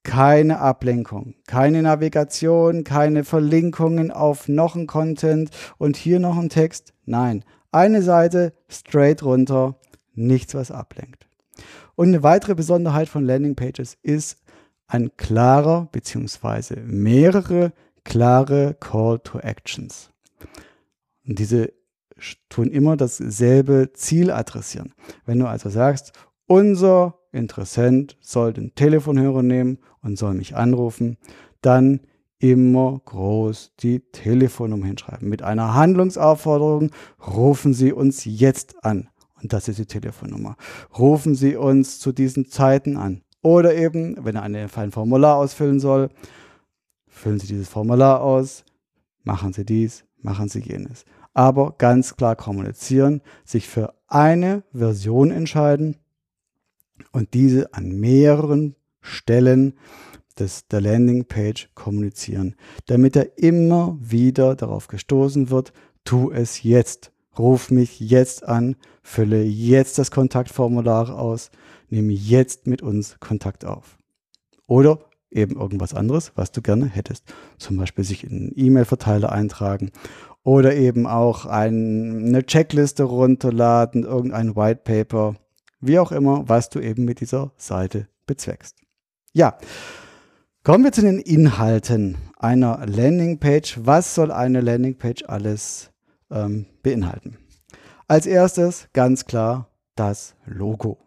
keine 0.04 0.60
Ablenkung, 0.60 1.36
keine 1.48 1.82
Navigation, 1.82 2.84
keine 2.84 3.24
Verlinkungen 3.24 4.12
auf 4.12 4.50
noch 4.50 4.76
ein 4.76 4.88
Content 4.88 5.50
und 5.78 5.96
hier 5.96 6.20
noch 6.20 6.38
ein 6.38 6.50
Text. 6.50 6.94
Nein, 7.06 7.46
eine 7.72 8.02
Seite 8.02 8.54
straight 8.68 9.24
runter, 9.24 9.80
nichts 10.14 10.54
was 10.56 10.72
ablenkt. 10.72 11.23
Und 11.96 12.10
eine 12.10 12.24
weitere 12.24 12.56
Besonderheit 12.56 13.10
von 13.10 13.26
Landingpages 13.26 13.98
ist 14.02 14.38
ein 14.88 15.16
klarer 15.18 15.88
bzw. 15.92 16.82
mehrere 16.86 17.74
klare 18.04 18.76
Call 18.80 19.20
to 19.20 19.40
Actions. 19.40 20.10
Und 21.26 21.40
diese 21.40 21.74
tun 22.50 22.70
immer 22.70 22.98
dasselbe 22.98 23.92
Ziel 23.94 24.32
adressieren. 24.32 24.94
Wenn 25.26 25.40
du 25.40 25.48
also 25.48 25.70
sagst, 25.70 26.14
unser 26.48 27.20
Interessent 27.32 28.18
soll 28.22 28.54
den 28.54 28.76
Telefonhörer 28.76 29.44
nehmen 29.44 29.80
und 30.02 30.18
soll 30.18 30.34
mich 30.36 30.56
anrufen, 30.56 31.18
dann 31.62 32.02
immer 32.40 33.02
groß 33.06 33.72
die 33.80 34.02
Telefonnummer 34.12 34.86
hinschreiben. 34.86 35.30
Mit 35.30 35.42
einer 35.42 35.74
Handlungsaufforderung 35.74 36.92
rufen 37.26 37.74
Sie 37.74 37.94
uns 37.94 38.26
jetzt 38.26 38.84
an. 38.84 39.10
Und 39.44 39.54
das 39.54 39.68
ist 39.68 39.78
die 39.78 39.86
Telefonnummer. 39.86 40.56
Rufen 40.98 41.36
Sie 41.36 41.56
uns 41.56 42.00
zu 42.00 42.14
diesen 42.14 42.48
Zeiten 42.48 42.98
an. 42.98 43.22
Oder 43.42 43.76
eben, 43.76 44.24
wenn 44.24 44.38
er 44.38 44.44
ein 44.44 44.92
Formular 44.92 45.36
ausfüllen 45.36 45.82
soll, 45.82 46.10
füllen 47.08 47.40
Sie 47.40 47.48
dieses 47.48 47.68
Formular 47.68 48.22
aus, 48.22 48.64
machen 49.24 49.52
Sie 49.52 49.66
dies, 49.66 50.06
machen 50.22 50.48
Sie 50.48 50.62
jenes. 50.62 51.04
Aber 51.34 51.76
ganz 51.78 52.16
klar 52.16 52.38
kommunizieren, 52.38 53.22
sich 53.44 53.68
für 53.68 53.94
eine 54.08 54.64
Version 54.72 55.30
entscheiden 55.30 55.98
und 57.12 57.34
diese 57.34 57.74
an 57.74 57.92
mehreren 58.00 58.76
Stellen 59.02 59.74
des, 60.40 60.68
der 60.68 60.82
Landingpage 60.82 61.70
kommunizieren, 61.76 62.56
damit 62.86 63.16
er 63.16 63.38
immer 63.38 63.98
wieder 64.00 64.56
darauf 64.56 64.88
gestoßen 64.88 65.50
wird, 65.50 65.74
tu 66.06 66.32
es 66.32 66.64
jetzt. 66.64 67.13
Ruf 67.38 67.72
mich 67.72 68.00
jetzt 68.00 68.48
an, 68.48 68.76
fülle 69.02 69.44
jetzt 69.44 69.98
das 69.98 70.12
Kontaktformular 70.12 71.18
aus, 71.18 71.52
nehme 71.90 72.14
jetzt 72.14 72.68
mit 72.68 72.82
uns 72.82 73.18
Kontakt 73.20 73.66
auf. 73.66 73.98
Oder 74.68 75.00
eben 75.32 75.60
irgendwas 75.60 75.94
anderes, 75.94 76.32
was 76.36 76.52
du 76.52 76.62
gerne 76.62 76.86
hättest. 76.86 77.26
Zum 77.58 77.78
Beispiel 77.78 78.04
sich 78.04 78.24
in 78.24 78.32
einen 78.32 78.52
E-Mail-Verteiler 78.56 79.32
eintragen 79.32 79.92
oder 80.44 80.76
eben 80.76 81.08
auch 81.08 81.46
ein, 81.46 82.28
eine 82.28 82.46
Checkliste 82.46 83.04
runterladen, 83.04 84.04
irgendein 84.04 84.56
White 84.56 84.82
Paper, 84.84 85.36
wie 85.80 86.00
auch 86.00 86.12
immer, 86.12 86.48
was 86.48 86.70
du 86.70 86.80
eben 86.80 87.06
mit 87.06 87.20
dieser 87.20 87.52
Seite 87.58 88.08
bezweckst. 88.26 88.78
Ja, 89.34 89.58
kommen 90.64 90.84
wir 90.84 90.92
zu 90.92 91.02
den 91.02 91.20
Inhalten 91.20 92.18
einer 92.38 92.86
Landingpage. 92.86 93.80
Was 93.84 94.16
soll 94.16 94.32
eine 94.32 94.62
Landingpage 94.62 95.24
alles 95.28 95.93
ähm, 96.32 96.66
beinhalten. 96.82 97.38
Als 98.08 98.26
erstes 98.26 98.88
ganz 98.94 99.26
klar 99.26 99.70
das 99.96 100.36
Logo. 100.46 101.00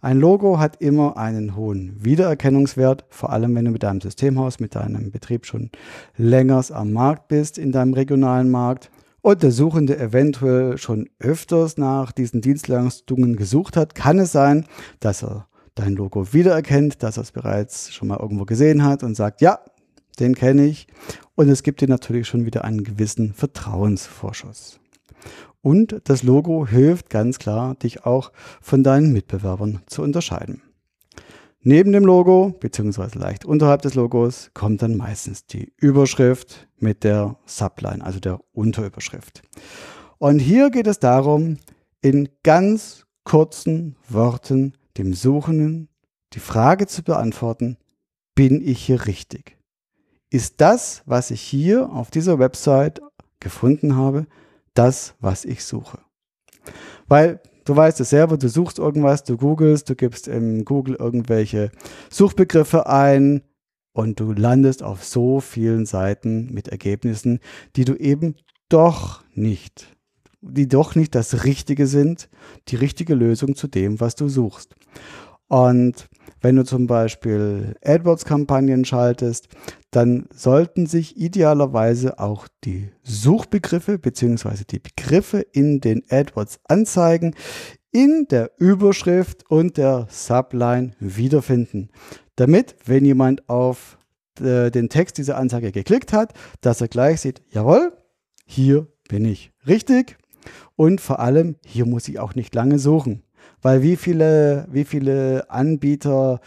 Ein 0.00 0.20
Logo 0.20 0.58
hat 0.58 0.80
immer 0.80 1.16
einen 1.16 1.56
hohen 1.56 2.04
Wiedererkennungswert, 2.04 3.06
vor 3.08 3.32
allem 3.32 3.54
wenn 3.54 3.64
du 3.64 3.70
mit 3.70 3.82
deinem 3.82 4.00
Systemhaus, 4.00 4.60
mit 4.60 4.74
deinem 4.74 5.10
Betrieb 5.10 5.46
schon 5.46 5.70
länger 6.16 6.62
am 6.70 6.92
Markt 6.92 7.28
bist, 7.28 7.58
in 7.58 7.72
deinem 7.72 7.94
regionalen 7.94 8.50
Markt 8.50 8.90
und 9.22 9.42
der 9.42 9.50
Suchende 9.50 9.98
eventuell 9.98 10.78
schon 10.78 11.08
öfters 11.18 11.78
nach 11.78 12.12
diesen 12.12 12.40
Dienstleistungen 12.40 13.36
gesucht 13.36 13.76
hat, 13.76 13.94
kann 13.94 14.18
es 14.20 14.30
sein, 14.32 14.66
dass 15.00 15.24
er 15.24 15.48
dein 15.74 15.94
Logo 15.94 16.32
wiedererkennt, 16.32 17.02
dass 17.02 17.16
er 17.16 17.24
es 17.24 17.32
bereits 17.32 17.92
schon 17.92 18.08
mal 18.08 18.20
irgendwo 18.20 18.44
gesehen 18.44 18.84
hat 18.84 19.02
und 19.02 19.16
sagt, 19.16 19.40
ja, 19.40 19.58
den 20.18 20.34
kenne 20.34 20.66
ich. 20.66 20.86
Und 21.34 21.48
es 21.48 21.62
gibt 21.62 21.80
dir 21.80 21.88
natürlich 21.88 22.26
schon 22.26 22.46
wieder 22.46 22.64
einen 22.64 22.84
gewissen 22.84 23.32
Vertrauensvorschuss. 23.32 24.80
Und 25.62 26.00
das 26.04 26.22
Logo 26.22 26.66
hilft 26.66 27.10
ganz 27.10 27.38
klar, 27.38 27.74
dich 27.74 28.04
auch 28.04 28.32
von 28.60 28.84
deinen 28.84 29.12
Mitbewerbern 29.12 29.82
zu 29.86 30.02
unterscheiden. 30.02 30.62
Neben 31.60 31.90
dem 31.90 32.04
Logo, 32.04 32.54
beziehungsweise 32.60 33.18
leicht 33.18 33.44
unterhalb 33.44 33.82
des 33.82 33.94
Logos, 33.94 34.52
kommt 34.54 34.82
dann 34.82 34.96
meistens 34.96 35.46
die 35.46 35.72
Überschrift 35.76 36.68
mit 36.78 37.02
der 37.02 37.36
Subline, 37.44 38.04
also 38.04 38.20
der 38.20 38.38
Unterüberschrift. 38.52 39.42
Und 40.18 40.38
hier 40.38 40.70
geht 40.70 40.86
es 40.86 41.00
darum, 41.00 41.58
in 42.00 42.28
ganz 42.44 43.04
kurzen 43.24 43.96
Worten 44.08 44.74
dem 44.96 45.12
Suchenden 45.12 45.88
die 46.34 46.38
Frage 46.38 46.86
zu 46.86 47.02
beantworten, 47.02 47.76
bin 48.36 48.62
ich 48.62 48.80
hier 48.80 49.06
richtig? 49.06 49.56
Ist 50.36 50.60
das, 50.60 51.02
was 51.06 51.30
ich 51.30 51.40
hier 51.40 51.88
auf 51.88 52.10
dieser 52.10 52.38
Website 52.38 53.00
gefunden 53.40 53.96
habe, 53.96 54.26
das, 54.74 55.14
was 55.18 55.46
ich 55.46 55.64
suche? 55.64 56.00
Weil 57.08 57.40
du 57.64 57.74
weißt 57.74 58.00
es 58.00 58.10
selber, 58.10 58.36
du 58.36 58.50
suchst 58.50 58.78
irgendwas, 58.78 59.24
du 59.24 59.38
googelst, 59.38 59.88
du 59.88 59.94
gibst 59.94 60.28
im 60.28 60.66
Google 60.66 60.96
irgendwelche 60.96 61.70
Suchbegriffe 62.10 62.86
ein 62.86 63.44
und 63.94 64.20
du 64.20 64.34
landest 64.34 64.82
auf 64.82 65.04
so 65.04 65.40
vielen 65.40 65.86
Seiten 65.86 66.52
mit 66.52 66.68
Ergebnissen, 66.68 67.40
die 67.74 67.86
du 67.86 67.94
eben 67.94 68.34
doch 68.68 69.24
nicht 69.32 69.96
die 70.42 70.68
doch 70.68 70.94
nicht 70.94 71.14
das 71.14 71.44
Richtige 71.44 71.86
sind, 71.86 72.28
die 72.68 72.76
richtige 72.76 73.14
Lösung 73.14 73.56
zu 73.56 73.68
dem, 73.68 74.00
was 74.00 74.14
du 74.14 74.28
suchst. 74.28 74.76
Und 75.48 76.08
wenn 76.40 76.56
du 76.56 76.64
zum 76.64 76.86
Beispiel 76.86 77.74
AdWords-Kampagnen 77.84 78.84
schaltest, 78.84 79.48
dann 79.96 80.26
sollten 80.30 80.84
sich 80.84 81.16
idealerweise 81.16 82.18
auch 82.18 82.48
die 82.64 82.90
Suchbegriffe 83.02 83.98
bzw. 83.98 84.64
die 84.70 84.78
Begriffe 84.78 85.40
in 85.40 85.80
den 85.80 86.02
AdWords-Anzeigen 86.10 87.34
in 87.92 88.26
der 88.28 88.50
Überschrift 88.58 89.50
und 89.50 89.78
der 89.78 90.06
Subline 90.10 90.92
wiederfinden. 91.00 91.88
Damit, 92.34 92.76
wenn 92.84 93.06
jemand 93.06 93.48
auf 93.48 93.96
äh, 94.38 94.70
den 94.70 94.90
Text 94.90 95.16
dieser 95.16 95.38
Anzeige 95.38 95.72
geklickt 95.72 96.12
hat, 96.12 96.34
dass 96.60 96.82
er 96.82 96.88
gleich 96.88 97.22
sieht, 97.22 97.40
jawohl, 97.48 97.96
hier 98.44 98.88
bin 99.08 99.24
ich 99.24 99.50
richtig 99.66 100.18
und 100.74 101.00
vor 101.00 101.20
allem, 101.20 101.56
hier 101.64 101.86
muss 101.86 102.06
ich 102.06 102.18
auch 102.18 102.34
nicht 102.34 102.54
lange 102.54 102.78
suchen. 102.78 103.22
Weil 103.62 103.80
wie 103.80 103.96
viele, 103.96 104.68
wie 104.70 104.84
viele 104.84 105.48
Anbieter 105.48 106.40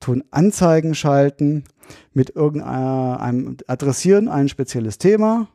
tun 0.00 0.24
Anzeigen 0.30 0.94
schalten 0.94 1.64
mit 2.12 2.34
irgendeinem, 2.34 3.56
adressieren 3.66 4.28
ein 4.28 4.48
spezielles 4.48 4.98
Thema, 4.98 5.48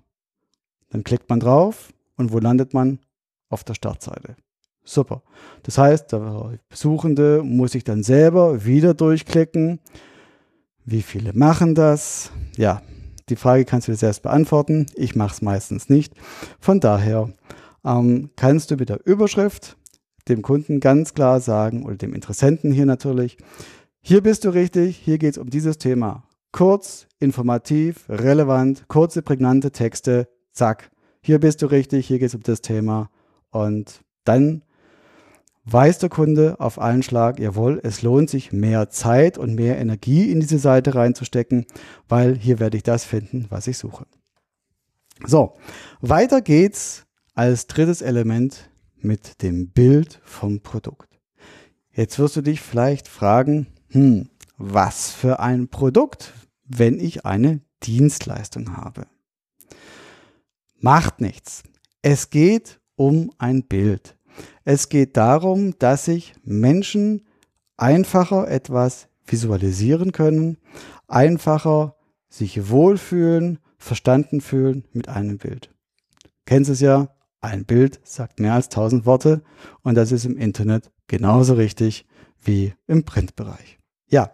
dann 0.90 1.04
klickt 1.04 1.30
man 1.30 1.40
drauf 1.40 1.92
und 2.16 2.32
wo 2.32 2.40
landet 2.40 2.74
man? 2.74 3.00
Auf 3.50 3.64
der 3.64 3.76
Startseite. 3.76 4.36
Super. 4.84 5.22
Das 5.64 5.78
heißt, 5.78 6.12
der 6.12 6.60
Besuchende 6.68 7.42
muss 7.44 7.72
sich 7.72 7.84
dann 7.84 8.04
selber 8.04 8.66
wieder 8.66 8.94
durchklicken. 8.94 9.80
Wie 10.84 11.02
viele 11.02 11.34
machen 11.34 11.76
das? 11.76 12.32
Ja, 12.58 12.82
die 13.30 13.36
Frage 13.36 13.66
kannst 13.66 13.88
du 13.88 13.92
dir 13.92 13.98
selbst 13.98 14.22
beantworten. 14.24 14.88
Ich 14.96 15.16
mache 15.16 15.34
es 15.34 15.42
meistens 15.42 15.90
nicht. 15.90 16.14
Von 16.60 16.80
daher 16.80 17.32
ähm, 17.84 18.30
kannst 18.36 18.72
du 18.72 18.76
mit 18.76 18.90
der 18.90 19.06
Überschrift 19.06 19.78
dem 20.28 20.42
Kunden 20.42 20.80
ganz 20.80 21.14
klar 21.14 21.40
sagen 21.40 21.86
oder 21.86 21.96
dem 21.96 22.14
Interessenten 22.14 22.72
hier 22.72 22.86
natürlich, 22.86 23.38
hier 24.08 24.22
bist 24.22 24.46
du 24.46 24.50
richtig, 24.50 24.98
hier 24.98 25.18
geht 25.18 25.32
es 25.32 25.40
um 25.40 25.50
dieses 25.50 25.80
Thema. 25.80 26.26
Kurz, 26.52 27.08
informativ, 27.18 28.08
relevant, 28.08 28.88
kurze, 28.88 29.24
prägnante 29.24 29.72
Texte, 29.72 30.30
zack. 30.52 30.92
Hier 31.22 31.40
bist 31.40 31.64
du 31.64 31.66
richtig, 31.66 32.06
hier 32.06 32.20
geht 32.20 32.28
es 32.28 32.36
um 32.36 32.44
das 32.44 32.62
Thema. 32.62 33.10
Und 33.50 34.02
dann 34.24 34.62
weiß 35.64 35.98
der 35.98 36.10
Kunde 36.10 36.60
auf 36.60 36.78
einen 36.78 37.02
Schlag, 37.02 37.40
jawohl, 37.40 37.82
es 37.82 38.04
lohnt 38.04 38.30
sich 38.30 38.52
mehr 38.52 38.92
Zeit 38.92 39.40
und 39.40 39.56
mehr 39.56 39.80
Energie 39.80 40.32
in 40.32 40.40
diese 40.40 40.60
Seite 40.60 40.94
reinzustecken, 40.94 41.66
weil 42.08 42.38
hier 42.38 42.60
werde 42.60 42.78
ich 42.78 42.84
das 42.84 43.06
finden, 43.06 43.48
was 43.50 43.66
ich 43.66 43.80
suche. 43.80 44.06
So, 45.26 45.58
weiter 46.00 46.44
geht's 46.44 47.08
als 47.34 47.66
drittes 47.66 48.04
Element 48.04 48.70
mit 48.98 49.42
dem 49.42 49.72
Bild 49.72 50.22
vom 50.24 50.62
Produkt. 50.62 51.10
Jetzt 51.92 52.20
wirst 52.20 52.36
du 52.36 52.42
dich 52.42 52.62
vielleicht 52.62 53.08
fragen, 53.08 53.66
hm, 53.90 54.30
was 54.58 55.12
für 55.12 55.40
ein 55.40 55.68
Produkt, 55.68 56.34
wenn 56.66 57.00
ich 57.00 57.26
eine 57.26 57.62
Dienstleistung 57.84 58.78
habe? 58.78 59.08
Macht 60.80 61.22
nichts. 61.22 61.64
Es 62.02 62.30
geht 62.30 62.80
um 62.96 63.32
ein 63.38 63.64
Bild. 63.64 64.18
Es 64.64 64.90
geht 64.90 65.18
darum, 65.18 65.78
dass 65.80 66.06
sich 66.06 66.34
Menschen 66.44 67.26
einfacher 67.78 68.50
etwas 68.50 69.08
visualisieren 69.26 70.12
können, 70.12 70.58
einfacher 71.08 71.96
sich 72.30 72.70
wohlfühlen, 72.70 73.60
verstanden 73.78 74.42
fühlen 74.42 74.86
mit 74.94 75.10
einem 75.10 75.38
Bild. 75.38 75.74
Kennst 76.46 76.70
es 76.70 76.80
ja, 76.80 77.10
ein 77.42 77.66
Bild 77.66 78.00
sagt 78.04 78.40
mehr 78.40 78.54
als 78.54 78.68
1000 78.68 79.06
Worte 79.06 79.44
und 79.84 79.96
das 79.96 80.12
ist 80.12 80.26
im 80.26 80.38
Internet 80.38 80.92
genauso 81.08 81.54
richtig 81.54 82.06
wie 82.46 82.74
im 82.88 83.04
Printbereich. 83.04 83.80
Ja, 84.08 84.32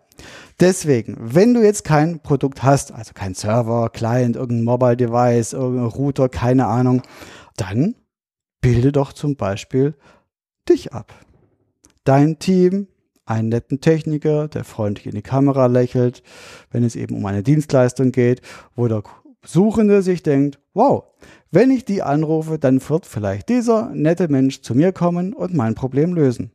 deswegen, 0.59 1.17
wenn 1.19 1.53
du 1.53 1.63
jetzt 1.63 1.83
kein 1.83 2.19
Produkt 2.19 2.63
hast, 2.63 2.91
also 2.91 3.13
kein 3.13 3.33
Server, 3.33 3.89
Client, 3.89 4.35
irgendein 4.35 4.65
Mobile 4.65 4.97
Device, 4.97 5.53
irgendein 5.53 5.87
Router, 5.87 6.29
keine 6.29 6.67
Ahnung, 6.67 7.01
dann 7.57 7.95
bilde 8.61 8.91
doch 8.91 9.13
zum 9.13 9.35
Beispiel 9.35 9.95
dich 10.69 10.93
ab. 10.93 11.13
Dein 12.03 12.39
Team, 12.39 12.87
einen 13.25 13.49
netten 13.49 13.81
Techniker, 13.81 14.47
der 14.47 14.63
freundlich 14.63 15.07
in 15.07 15.15
die 15.15 15.21
Kamera 15.21 15.67
lächelt, 15.67 16.23
wenn 16.69 16.83
es 16.83 16.95
eben 16.95 17.15
um 17.15 17.25
eine 17.25 17.43
Dienstleistung 17.43 18.11
geht, 18.11 18.41
wo 18.75 18.87
der 18.87 19.03
Suchende 19.45 20.01
sich 20.01 20.21
denkt, 20.21 20.59
wow, 20.73 21.05
wenn 21.49 21.71
ich 21.71 21.85
die 21.85 22.03
anrufe, 22.03 22.59
dann 22.59 22.81
wird 22.87 23.05
vielleicht 23.05 23.49
dieser 23.49 23.89
nette 23.89 24.27
Mensch 24.27 24.61
zu 24.61 24.75
mir 24.75 24.91
kommen 24.91 25.33
und 25.33 25.53
mein 25.53 25.75
Problem 25.75 26.13
lösen. 26.13 26.51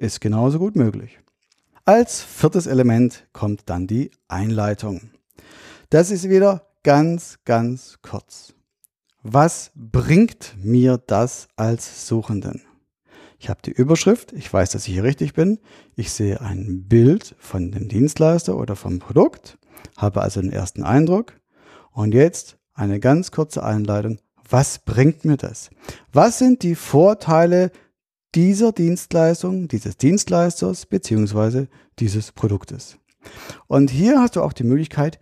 Ist 0.00 0.22
genauso 0.22 0.58
gut 0.58 0.76
möglich. 0.76 1.20
Als 1.84 2.22
viertes 2.22 2.66
Element 2.66 3.26
kommt 3.34 3.64
dann 3.66 3.86
die 3.86 4.10
Einleitung. 4.28 5.10
Das 5.90 6.10
ist 6.10 6.30
wieder 6.30 6.68
ganz, 6.82 7.38
ganz 7.44 7.98
kurz. 8.00 8.54
Was 9.22 9.72
bringt 9.74 10.54
mir 10.56 10.96
das 10.96 11.48
als 11.56 12.08
Suchenden? 12.08 12.62
Ich 13.38 13.50
habe 13.50 13.60
die 13.62 13.72
Überschrift, 13.72 14.32
ich 14.32 14.50
weiß, 14.50 14.70
dass 14.70 14.88
ich 14.88 14.94
hier 14.94 15.04
richtig 15.04 15.34
bin. 15.34 15.58
Ich 15.96 16.12
sehe 16.12 16.40
ein 16.40 16.88
Bild 16.88 17.36
von 17.38 17.70
dem 17.70 17.88
Dienstleister 17.88 18.56
oder 18.56 18.76
vom 18.76 19.00
Produkt, 19.00 19.58
habe 19.98 20.22
also 20.22 20.40
den 20.40 20.50
ersten 20.50 20.82
Eindruck. 20.82 21.34
Und 21.92 22.14
jetzt 22.14 22.56
eine 22.72 23.00
ganz 23.00 23.32
kurze 23.32 23.62
Einleitung 23.62 24.18
was 24.50 24.80
bringt 24.80 25.24
mir 25.24 25.36
das? 25.36 25.70
Was 26.12 26.38
sind 26.38 26.62
die 26.62 26.74
Vorteile 26.74 27.70
dieser 28.34 28.72
Dienstleistung, 28.72 29.68
dieses 29.68 29.96
Dienstleisters 29.96 30.86
beziehungsweise 30.86 31.68
dieses 31.98 32.32
Produktes? 32.32 32.98
Und 33.66 33.90
hier 33.90 34.20
hast 34.20 34.36
du 34.36 34.42
auch 34.42 34.52
die 34.52 34.64
Möglichkeit, 34.64 35.18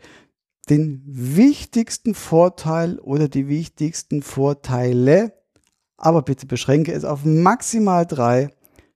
den 0.71 1.03
wichtigsten 1.07 2.14
Vorteil 2.14 2.99
oder 2.99 3.29
die 3.29 3.49
wichtigsten 3.49 4.23
Vorteile, 4.23 5.33
aber 5.97 6.23
bitte 6.23 6.47
beschränke 6.47 6.92
es 6.92 7.05
auf 7.05 7.25
maximal 7.25 8.07
drei, 8.07 8.51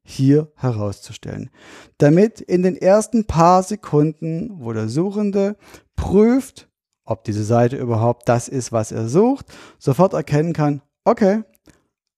hier 0.04 0.52
herauszustellen. 0.56 1.50
Damit 1.98 2.40
in 2.40 2.62
den 2.62 2.76
ersten 2.76 3.24
paar 3.24 3.62
Sekunden, 3.62 4.50
wo 4.54 4.72
der 4.72 4.88
Suchende 4.88 5.56
prüft, 5.96 6.68
ob 7.04 7.24
diese 7.24 7.44
Seite 7.44 7.76
überhaupt 7.76 8.28
das 8.28 8.48
ist, 8.48 8.72
was 8.72 8.92
er 8.92 9.08
sucht, 9.08 9.46
sofort 9.78 10.12
erkennen 10.12 10.52
kann, 10.52 10.82
okay, 11.04 11.42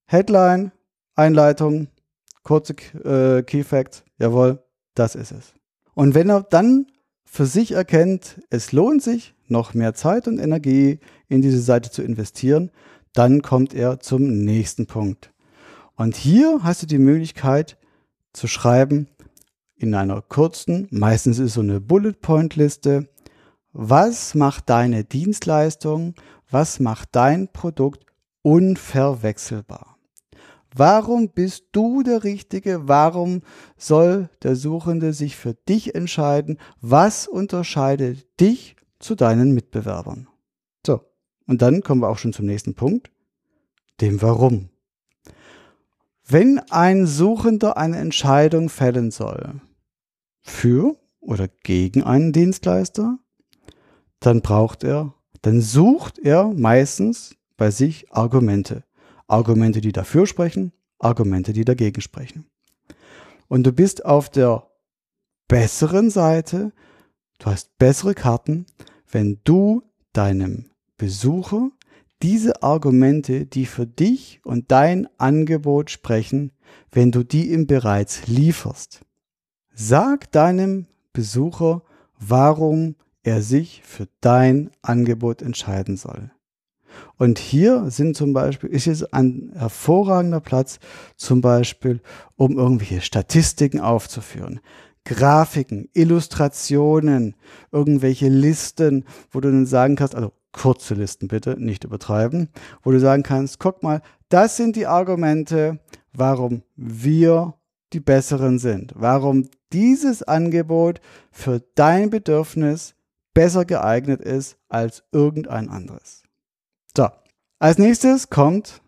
Headline, 0.06 0.72
Einleitung, 1.14 1.88
kurze 2.42 2.74
äh, 3.04 3.42
Key 3.42 3.64
Facts, 3.64 4.04
jawohl, 4.18 4.62
das 4.94 5.14
ist 5.14 5.32
es. 5.32 5.54
Und 5.94 6.14
wenn 6.14 6.28
er 6.28 6.42
dann 6.42 6.86
für 7.24 7.46
sich 7.46 7.72
erkennt, 7.72 8.40
es 8.50 8.72
lohnt 8.72 9.02
sich, 9.02 9.34
noch 9.48 9.74
mehr 9.74 9.94
Zeit 9.94 10.26
und 10.28 10.38
Energie 10.38 11.00
in 11.28 11.42
diese 11.42 11.60
Seite 11.60 11.90
zu 11.90 12.02
investieren, 12.02 12.70
dann 13.12 13.42
kommt 13.42 13.74
er 13.74 14.00
zum 14.00 14.44
nächsten 14.44 14.86
Punkt. 14.86 15.32
Und 15.96 16.16
hier 16.16 16.60
hast 16.62 16.82
du 16.82 16.86
die 16.86 16.98
Möglichkeit 16.98 17.76
zu 18.32 18.48
schreiben 18.48 19.08
in 19.76 19.94
einer 19.94 20.22
kurzen, 20.22 20.88
meistens 20.90 21.38
ist 21.38 21.54
so 21.54 21.60
eine 21.60 21.80
Bullet 21.80 22.14
Point 22.20 22.56
Liste, 22.56 23.08
was 23.72 24.34
macht 24.34 24.70
deine 24.70 25.04
Dienstleistung, 25.04 26.14
was 26.50 26.80
macht 26.80 27.10
dein 27.12 27.48
Produkt 27.52 28.06
unverwechselbar? 28.42 29.93
Warum 30.76 31.28
bist 31.28 31.66
du 31.70 32.02
der 32.02 32.24
Richtige? 32.24 32.88
Warum 32.88 33.42
soll 33.76 34.28
der 34.42 34.56
Suchende 34.56 35.12
sich 35.12 35.36
für 35.36 35.54
dich 35.54 35.94
entscheiden? 35.94 36.58
Was 36.80 37.28
unterscheidet 37.28 38.40
dich 38.40 38.74
zu 38.98 39.14
deinen 39.14 39.54
Mitbewerbern? 39.54 40.26
So, 40.84 41.00
und 41.46 41.62
dann 41.62 41.82
kommen 41.82 42.00
wir 42.00 42.08
auch 42.08 42.18
schon 42.18 42.32
zum 42.32 42.46
nächsten 42.46 42.74
Punkt. 42.74 43.12
dem 44.00 44.20
Warum. 44.20 44.70
Wenn 46.26 46.58
ein 46.70 47.06
Suchender 47.06 47.76
eine 47.76 47.98
Entscheidung 47.98 48.68
fällen 48.68 49.12
soll, 49.12 49.60
für 50.42 50.96
oder 51.20 51.46
gegen 51.62 52.02
einen 52.02 52.32
Dienstleister, 52.32 53.18
dann 54.18 54.40
braucht 54.40 54.82
er, 54.82 55.14
dann 55.42 55.60
sucht 55.60 56.18
er 56.18 56.52
meistens 56.52 57.36
bei 57.56 57.70
sich 57.70 58.10
Argumente. 58.10 58.82
Argumente, 59.26 59.80
die 59.80 59.92
dafür 59.92 60.26
sprechen, 60.26 60.72
Argumente, 60.98 61.52
die 61.52 61.64
dagegen 61.64 62.00
sprechen. 62.00 62.46
Und 63.48 63.64
du 63.64 63.72
bist 63.72 64.04
auf 64.04 64.30
der 64.30 64.66
besseren 65.48 66.10
Seite, 66.10 66.72
du 67.38 67.46
hast 67.46 67.76
bessere 67.78 68.14
Karten, 68.14 68.66
wenn 69.10 69.40
du 69.44 69.82
deinem 70.12 70.70
Besucher 70.96 71.70
diese 72.22 72.62
Argumente, 72.62 73.44
die 73.44 73.66
für 73.66 73.86
dich 73.86 74.40
und 74.44 74.70
dein 74.70 75.08
Angebot 75.18 75.90
sprechen, 75.90 76.52
wenn 76.90 77.12
du 77.12 77.22
die 77.22 77.52
ihm 77.52 77.66
bereits 77.66 78.26
lieferst. 78.26 79.02
Sag 79.74 80.32
deinem 80.32 80.86
Besucher, 81.12 81.82
warum 82.18 82.96
er 83.22 83.42
sich 83.42 83.82
für 83.84 84.08
dein 84.20 84.70
Angebot 84.82 85.42
entscheiden 85.42 85.96
soll. 85.96 86.30
Und 87.16 87.38
hier 87.38 87.90
sind 87.90 88.16
zum 88.16 88.32
Beispiel, 88.32 88.70
ist 88.70 88.86
es 88.86 89.04
ein 89.12 89.52
hervorragender 89.54 90.40
Platz, 90.40 90.78
zum 91.16 91.40
Beispiel, 91.40 92.00
um 92.36 92.58
irgendwelche 92.58 93.00
Statistiken 93.00 93.80
aufzuführen. 93.80 94.60
Grafiken, 95.04 95.88
Illustrationen, 95.92 97.36
irgendwelche 97.70 98.28
Listen, 98.28 99.04
wo 99.30 99.40
du 99.40 99.50
dann 99.50 99.66
sagen 99.66 99.96
kannst, 99.96 100.14
also 100.14 100.32
kurze 100.52 100.94
Listen 100.94 101.28
bitte, 101.28 101.56
nicht 101.58 101.84
übertreiben, 101.84 102.48
wo 102.82 102.90
du 102.90 103.00
sagen 103.00 103.22
kannst, 103.22 103.58
guck 103.58 103.82
mal, 103.82 104.00
das 104.28 104.56
sind 104.56 104.76
die 104.76 104.86
Argumente, 104.86 105.78
warum 106.12 106.62
wir 106.76 107.54
die 107.92 108.00
besseren 108.00 108.58
sind, 108.58 108.92
warum 108.96 109.48
dieses 109.72 110.22
Angebot 110.22 111.00
für 111.30 111.62
dein 111.74 112.10
Bedürfnis 112.10 112.94
besser 113.34 113.64
geeignet 113.64 114.20
ist 114.20 114.56
als 114.68 115.04
irgendein 115.12 115.68
anderes. 115.68 116.23
So, 116.96 117.08
als 117.58 117.78
nächstes 117.78 118.30
kommt 118.30 118.80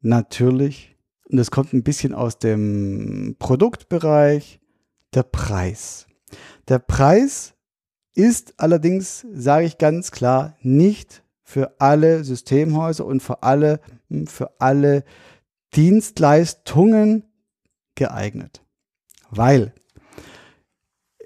natürlich, 0.00 0.96
und 1.28 1.38
das 1.38 1.50
kommt 1.50 1.72
ein 1.72 1.82
bisschen 1.82 2.14
aus 2.14 2.38
dem 2.38 3.34
Produktbereich, 3.38 4.60
der 5.14 5.24
Preis. 5.24 6.06
Der 6.68 6.78
Preis 6.78 7.54
ist 8.14 8.54
allerdings, 8.58 9.26
sage 9.32 9.66
ich 9.66 9.78
ganz 9.78 10.12
klar, 10.12 10.56
nicht 10.60 11.24
für 11.42 11.80
alle 11.80 12.22
Systemhäuser 12.24 13.04
und 13.04 13.22
für 13.22 13.42
alle, 13.42 13.80
hm, 14.08 14.26
für 14.26 14.60
alle 14.60 15.04
Dienstleistungen 15.74 17.24
geeignet. 17.94 18.62
Weil, 19.30 19.72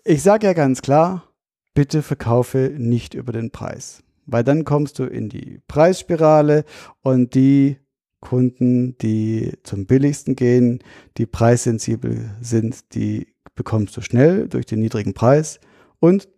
ich 0.05 0.23
sage 0.23 0.47
ja 0.47 0.53
ganz 0.55 0.81
klar, 0.81 1.29
bitte 1.75 2.03
verkaufe 2.03 2.73
nicht 2.77 3.15
über 3.15 3.33
den 3.33 3.51
Preis. 3.51 4.03
Weil 4.33 4.45
dann 4.45 4.65
kommst 4.65 4.99
du 4.99 5.05
in 5.05 5.29
die 5.29 5.61
Preisspirale 5.69 6.65
und 7.03 7.35
die 7.35 7.77
Kunden, 8.21 8.97
die 8.99 9.53
zum 9.63 9.87
billigsten 9.87 10.37
gehen, 10.37 10.79
die 11.19 11.27
preissensibel 11.27 12.31
sind, 12.41 12.95
die 12.95 13.35
bekommst 13.55 13.97
du 13.97 14.01
schnell 14.01 14.49
durch 14.49 14.65
den 14.65 14.81
niedrigen 14.81 15.13
Preis 15.13 15.61
und 15.99 16.29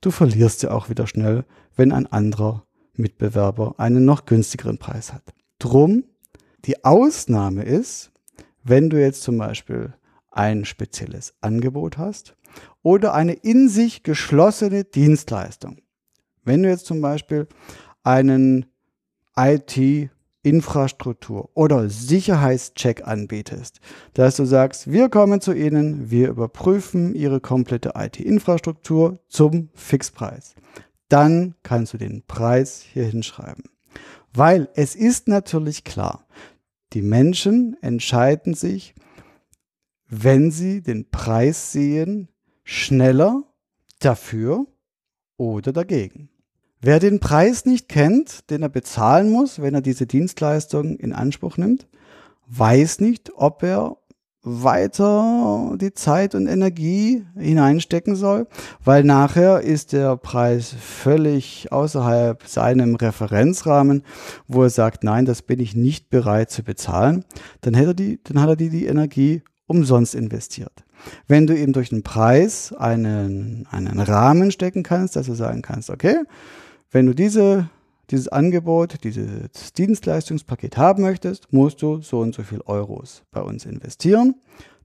du 0.00 0.10
verlierst 0.10 0.62
ja 0.62 0.70
auch 0.70 0.88
wieder 0.88 1.06
schnell, 1.06 1.44
wenn 1.74 1.90
ein 1.90 2.06
anderer 2.06 2.64
Mitbewerber 2.94 3.74
einen 3.78 4.04
noch 4.04 4.26
günstigeren 4.26 4.78
Preis 4.78 5.12
hat. 5.12 5.34
Drum, 5.58 6.04
die 6.64 6.84
Ausnahme 6.84 7.64
ist, 7.64 8.12
wenn 8.62 8.88
du 8.88 9.00
jetzt 9.00 9.22
zum 9.22 9.38
Beispiel 9.38 9.94
ein 10.30 10.64
spezielles 10.64 11.34
Angebot 11.40 11.98
hast 11.98 12.36
oder 12.82 13.14
eine 13.14 13.32
in 13.32 13.68
sich 13.68 14.02
geschlossene 14.02 14.84
Dienstleistung. 14.84 15.81
Wenn 16.44 16.62
du 16.62 16.68
jetzt 16.68 16.86
zum 16.86 17.00
Beispiel 17.00 17.46
einen 18.02 18.66
IT 19.36 20.10
Infrastruktur 20.42 21.50
oder 21.54 21.88
Sicherheitscheck 21.88 23.06
anbietest, 23.06 23.80
dass 24.14 24.36
du 24.36 24.44
sagst, 24.44 24.90
wir 24.90 25.08
kommen 25.08 25.40
zu 25.40 25.52
Ihnen, 25.52 26.10
wir 26.10 26.30
überprüfen 26.30 27.14
Ihre 27.14 27.40
komplette 27.40 27.92
IT-Infrastruktur 27.94 29.20
zum 29.28 29.68
Fixpreis. 29.74 30.56
Dann 31.08 31.54
kannst 31.62 31.92
du 31.92 31.98
den 31.98 32.24
Preis 32.26 32.82
hier 32.82 33.04
hinschreiben. 33.04 33.64
Weil 34.34 34.68
es 34.74 34.96
ist 34.96 35.28
natürlich 35.28 35.84
klar, 35.84 36.26
die 36.92 37.02
Menschen 37.02 37.76
entscheiden 37.80 38.54
sich, 38.54 38.94
wenn 40.08 40.50
sie 40.50 40.82
den 40.82 41.10
Preis 41.10 41.72
sehen, 41.72 42.28
schneller 42.64 43.44
dafür 44.00 44.66
oder 45.36 45.72
dagegen. 45.72 46.28
Wer 46.84 46.98
den 46.98 47.20
Preis 47.20 47.64
nicht 47.64 47.88
kennt, 47.88 48.50
den 48.50 48.62
er 48.62 48.68
bezahlen 48.68 49.30
muss, 49.30 49.62
wenn 49.62 49.72
er 49.72 49.82
diese 49.82 50.04
Dienstleistung 50.04 50.96
in 50.96 51.12
Anspruch 51.12 51.56
nimmt, 51.56 51.86
weiß 52.48 52.98
nicht, 52.98 53.30
ob 53.36 53.62
er 53.62 53.98
weiter 54.42 55.76
die 55.80 55.94
Zeit 55.94 56.34
und 56.34 56.48
Energie 56.48 57.24
hineinstecken 57.36 58.16
soll, 58.16 58.48
weil 58.84 59.04
nachher 59.04 59.60
ist 59.60 59.92
der 59.92 60.16
Preis 60.16 60.74
völlig 60.76 61.70
außerhalb 61.70 62.42
seinem 62.48 62.96
Referenzrahmen, 62.96 64.02
wo 64.48 64.64
er 64.64 64.70
sagt, 64.70 65.04
nein, 65.04 65.24
das 65.24 65.42
bin 65.42 65.60
ich 65.60 65.76
nicht 65.76 66.10
bereit 66.10 66.50
zu 66.50 66.64
bezahlen, 66.64 67.24
dann, 67.60 67.74
hätte 67.74 67.90
er 67.90 67.94
die, 67.94 68.20
dann 68.24 68.40
hat 68.40 68.48
er 68.48 68.56
die, 68.56 68.70
die 68.70 68.86
Energie 68.86 69.42
umsonst 69.68 70.16
investiert. 70.16 70.84
Wenn 71.28 71.46
du 71.46 71.56
ihm 71.56 71.72
durch 71.72 71.90
den 71.90 72.02
Preis 72.02 72.72
einen, 72.72 73.68
einen 73.70 74.00
Rahmen 74.00 74.50
stecken 74.50 74.82
kannst, 74.82 75.14
dass 75.14 75.26
du 75.26 75.34
sagen 75.34 75.62
kannst, 75.62 75.88
okay, 75.88 76.16
wenn 76.92 77.06
du 77.06 77.14
diese, 77.14 77.70
dieses 78.10 78.28
Angebot, 78.28 79.02
dieses 79.02 79.72
Dienstleistungspaket 79.72 80.76
haben 80.76 81.02
möchtest, 81.02 81.52
musst 81.52 81.80
du 81.82 82.02
so 82.02 82.20
und 82.20 82.34
so 82.34 82.42
viel 82.42 82.60
Euros 82.66 83.22
bei 83.32 83.40
uns 83.40 83.64
investieren. 83.64 84.36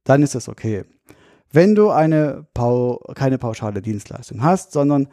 Dann 0.05 0.23
ist 0.23 0.33
das 0.33 0.47
okay. 0.47 0.85
Wenn 1.51 1.75
du 1.75 1.89
eine 1.89 2.47
keine 3.13 3.37
pauschale 3.37 3.81
Dienstleistung 3.81 4.41
hast, 4.41 4.71
sondern 4.71 5.07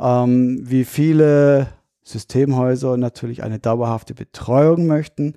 ähm, 0.00 0.58
wie 0.62 0.84
viele 0.84 1.68
Systemhäuser 2.04 2.96
natürlich 2.96 3.42
eine 3.44 3.60
dauerhafte 3.60 4.14
Betreuung 4.14 4.86
möchten, 4.86 5.34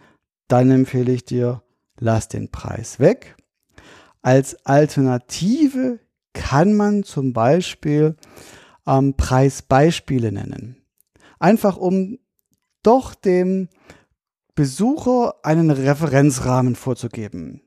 dann 0.48 0.72
empfehle 0.72 1.12
ich 1.12 1.26
dir, 1.26 1.62
lass 2.00 2.28
den 2.28 2.50
Preis 2.50 3.00
weg. 3.00 3.36
Als 4.24 4.66
Alternative 4.66 6.00
kann 6.34 6.74
man 6.74 7.04
zum 7.04 7.34
Beispiel 7.34 8.16
ähm, 8.88 9.16
Preisbeispiele 9.16 10.32
nennen 10.32 10.85
einfach 11.40 11.78
um 11.78 12.20
doch 12.84 13.16
dem 13.16 13.70
Besucher 14.54 15.36
einen 15.44 15.70
Referenzrahmen 15.70 16.76
vorzugeben. 16.76 17.62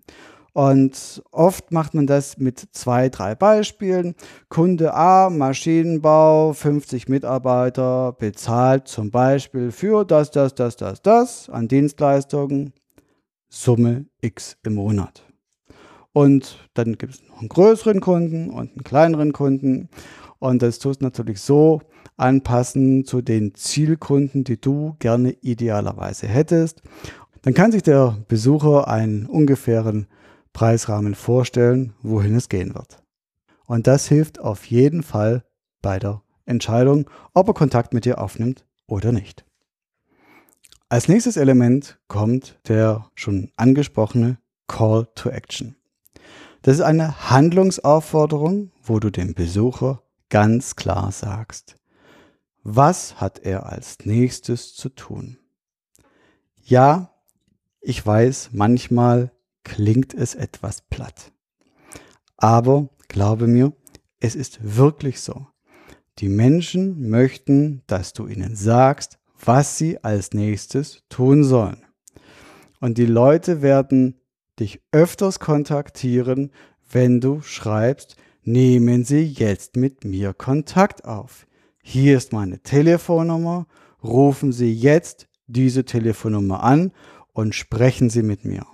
Und 0.54 1.22
oft 1.31 1.70
macht 1.70 1.94
man 1.94 2.07
das 2.07 2.38
mit 2.38 2.59
zwei, 2.72 3.11
drei 3.11 3.35
Beispielen. 3.35 4.14
Kunde 4.48 4.92
A, 4.92 5.31
Maschinenbau, 5.31 6.52
50 6.52 7.09
Mitarbeiter, 7.09 8.12
bezahlt 8.18 8.88
zum 8.88 9.11
Beispiel 9.11 9.70
für 9.70 10.04
das, 10.04 10.31
das, 10.31 10.54
das, 10.54 10.76
das, 10.76 11.02
das 11.02 11.48
an 11.48 11.68
Dienstleistungen, 11.68 12.72
Summe 13.48 14.07
X 14.20 14.57
im 14.64 14.74
Monat. 14.74 15.22
Und 16.12 16.68
dann 16.74 16.98
gibt 16.98 17.14
es 17.14 17.22
noch 17.28 17.38
einen 17.38 17.48
größeren 17.48 18.00
Kunden 18.00 18.50
und 18.50 18.72
einen 18.72 18.83
kleineren 18.83 19.33
Kunden. 19.33 19.88
Und 20.40 20.62
das 20.62 20.81
tust 20.81 21.02
natürlich 21.02 21.40
so, 21.40 21.83
anpassen 22.18 23.04
zu 23.04 23.22
den 23.22 23.54
Zielkunden, 23.54 24.44
die 24.44 24.61
du 24.61 24.96
gerne 24.98 25.33
idealerweise 25.40 26.26
hättest. 26.26 26.83
Dann 27.42 27.54
kann 27.54 27.72
sich 27.72 27.83
der 27.83 28.18
Besucher 28.28 28.88
einen 28.88 29.26
ungefähren 29.26 30.07
Preisrahmen 30.52 31.14
vorstellen, 31.14 31.94
wohin 32.02 32.35
es 32.35 32.48
gehen 32.48 32.74
wird. 32.74 33.02
Und 33.66 33.87
das 33.87 34.09
hilft 34.09 34.40
auf 34.40 34.64
jeden 34.64 35.02
Fall 35.02 35.44
bei 35.83 35.98
der 35.98 36.22
Entscheidung, 36.46 37.09
ob 37.35 37.48
er 37.48 37.54
Kontakt 37.54 37.94
mit 37.94 38.04
dir 38.04 38.20
aufnimmt 38.20 38.66
oder 38.87 39.12
nicht. 39.12 39.44
Als 40.88 41.07
nächstes 41.07 41.37
Element 41.37 41.98
kommt 42.09 42.59
der 42.66 43.11
schon 43.14 43.52
angesprochene 43.57 44.38
Call 44.66 45.07
to 45.14 45.28
Action. 45.28 45.76
Das 46.62 46.76
ist 46.76 46.81
eine 46.81 47.31
Handlungsaufforderung, 47.31 48.72
wo 48.83 48.98
du 48.98 49.11
dem 49.11 49.35
Besucher 49.35 50.02
ganz 50.31 50.76
klar 50.76 51.12
sagst, 51.12 51.76
was 52.62 53.21
hat 53.21 53.40
er 53.40 53.66
als 53.66 53.99
nächstes 54.05 54.75
zu 54.75 54.88
tun? 54.88 55.38
Ja, 56.62 57.14
ich 57.81 58.05
weiß, 58.05 58.51
manchmal 58.53 59.33
klingt 59.64 60.14
es 60.14 60.35
etwas 60.35 60.83
platt. 60.83 61.33
Aber 62.37 62.90
glaube 63.09 63.47
mir, 63.47 63.73
es 64.21 64.35
ist 64.35 64.59
wirklich 64.77 65.21
so. 65.21 65.47
Die 66.18 66.29
Menschen 66.29 67.09
möchten, 67.09 67.83
dass 67.87 68.12
du 68.12 68.27
ihnen 68.27 68.57
sagst, 68.57 69.18
was 69.44 69.79
sie 69.79 70.03
als 70.03 70.33
nächstes 70.33 71.05
tun 71.09 71.44
sollen. 71.44 71.85
Und 72.81 72.99
die 72.99 73.07
Leute 73.07 73.62
werden 73.62 74.21
dich 74.59 74.81
öfters 74.92 75.38
kontaktieren, 75.38 76.51
wenn 76.90 77.21
du 77.21 77.42
schreibst, 77.42 78.16
nehmen 78.42 79.05
Sie 79.05 79.25
jetzt 79.25 79.77
mit 79.77 80.05
mir 80.05 80.33
Kontakt 80.33 81.05
auf. 81.05 81.47
Hier 81.90 82.18
ist 82.18 82.35
meine 82.35 82.59
Telefonnummer, 82.59 83.66
rufen 84.05 84.53
Sie 84.53 84.70
jetzt 84.70 85.27
diese 85.46 85.87
Telefonnummer 85.87 86.62
an 86.62 86.92
und 87.33 87.55
sprechen 87.55 88.11
Sie 88.11 88.22
mit 88.22 88.44
mir. 88.44 88.66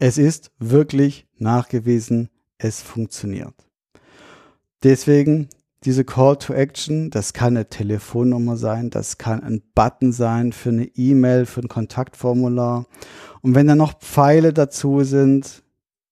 Es 0.00 0.18
ist 0.18 0.50
wirklich 0.58 1.28
nachgewiesen, 1.36 2.30
es 2.58 2.82
funktioniert. 2.82 3.54
Deswegen 4.82 5.50
diese 5.84 6.04
Call 6.04 6.36
to 6.36 6.52
Action, 6.52 7.10
das 7.10 7.32
kann 7.32 7.56
eine 7.56 7.68
Telefonnummer 7.68 8.56
sein, 8.56 8.90
das 8.90 9.18
kann 9.18 9.40
ein 9.44 9.62
Button 9.76 10.10
sein 10.10 10.50
für 10.50 10.70
eine 10.70 10.86
E-Mail, 10.96 11.46
für 11.46 11.60
ein 11.60 11.68
Kontaktformular. 11.68 12.86
Und 13.42 13.54
wenn 13.54 13.68
da 13.68 13.76
noch 13.76 14.00
Pfeile 14.00 14.52
dazu 14.52 15.04
sind, 15.04 15.62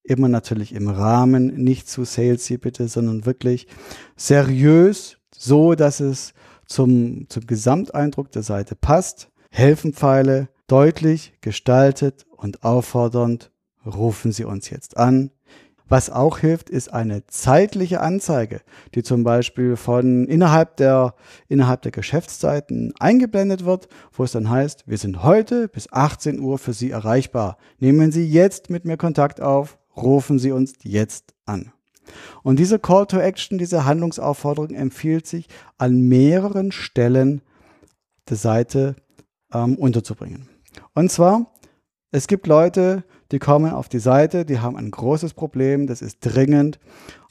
immer 0.05 0.29
natürlich 0.29 0.77
im 0.77 0.89
Rahmen, 0.89 1.49
nicht 1.57 1.89
zu 1.89 2.05
salesy 2.05 2.57
bitte, 2.57 2.87
sondern 2.87 3.27
wirklich 3.27 3.67
seriös, 4.15 5.20
so 5.41 5.75
dass 5.75 6.01
es 6.01 6.35
zum, 6.67 7.27
zum 7.29 7.47
Gesamteindruck 7.47 8.31
der 8.31 8.43
Seite 8.43 8.77
passt. 8.77 9.31
Helfen 9.51 9.95
Pfeile 9.95 10.49
deutlich 10.67 11.33
gestaltet 11.41 12.27
und 12.37 12.63
auffordernd. 12.63 13.51
Rufen 13.85 14.33
Sie 14.33 14.45
uns 14.45 14.69
jetzt 14.69 14.99
an. 14.99 15.31
Was 15.89 16.11
auch 16.11 16.39
hilft, 16.39 16.71
ist 16.71 16.93
eine 16.93 17.27
zeitliche 17.27 18.01
Anzeige, 18.01 18.61
die 18.95 19.03
zum 19.03 19.25
Beispiel 19.25 19.77
von 19.77 20.27
innerhalb 20.27 20.77
der, 20.77 21.15
innerhalb 21.49 21.83
der 21.83 21.91
Geschäftszeiten 21.91 22.93
eingeblendet 23.01 23.65
wird, 23.65 23.89
wo 24.13 24.23
es 24.23 24.33
dann 24.33 24.51
heißt, 24.51 24.85
wir 24.87 24.99
sind 24.99 25.25
heute 25.25 25.67
bis 25.69 25.91
18 25.91 26.39
Uhr 26.39 26.59
für 26.59 26.75
Sie 26.75 26.91
erreichbar. 26.91 27.57
Nehmen 27.79 28.13
Sie 28.13 28.29
jetzt 28.29 28.71
mit 28.71 28.85
mir 28.85 28.99
Kontakt 28.99 29.41
auf, 29.41 29.79
rufen 29.97 30.39
Sie 30.39 30.53
uns 30.53 30.75
jetzt 30.83 31.35
an. 31.47 31.73
Und 32.43 32.59
diese 32.59 32.79
Call 32.79 33.07
to 33.07 33.19
Action, 33.19 33.59
diese 33.59 33.85
Handlungsaufforderung 33.85 34.71
empfiehlt 34.71 35.27
sich 35.27 35.49
an 35.79 36.01
mehreren 36.01 36.73
Stellen 36.73 37.43
der 38.29 38.37
Seite 38.37 38.97
ähm, 39.53 39.77
unterzubringen. 39.77 40.49
Und 40.95 41.11
zwar, 41.11 41.53
es 42.11 42.27
gibt 42.27 42.47
Leute, 42.47 43.05
die 43.33 43.39
kommen 43.39 43.73
auf 43.73 43.89
die 43.89 43.99
Seite, 43.99 44.45
die 44.45 44.59
haben 44.59 44.77
ein 44.77 44.91
großes 44.91 45.35
Problem, 45.35 45.87
das 45.87 46.03
ist 46.03 46.19
dringend. 46.21 46.81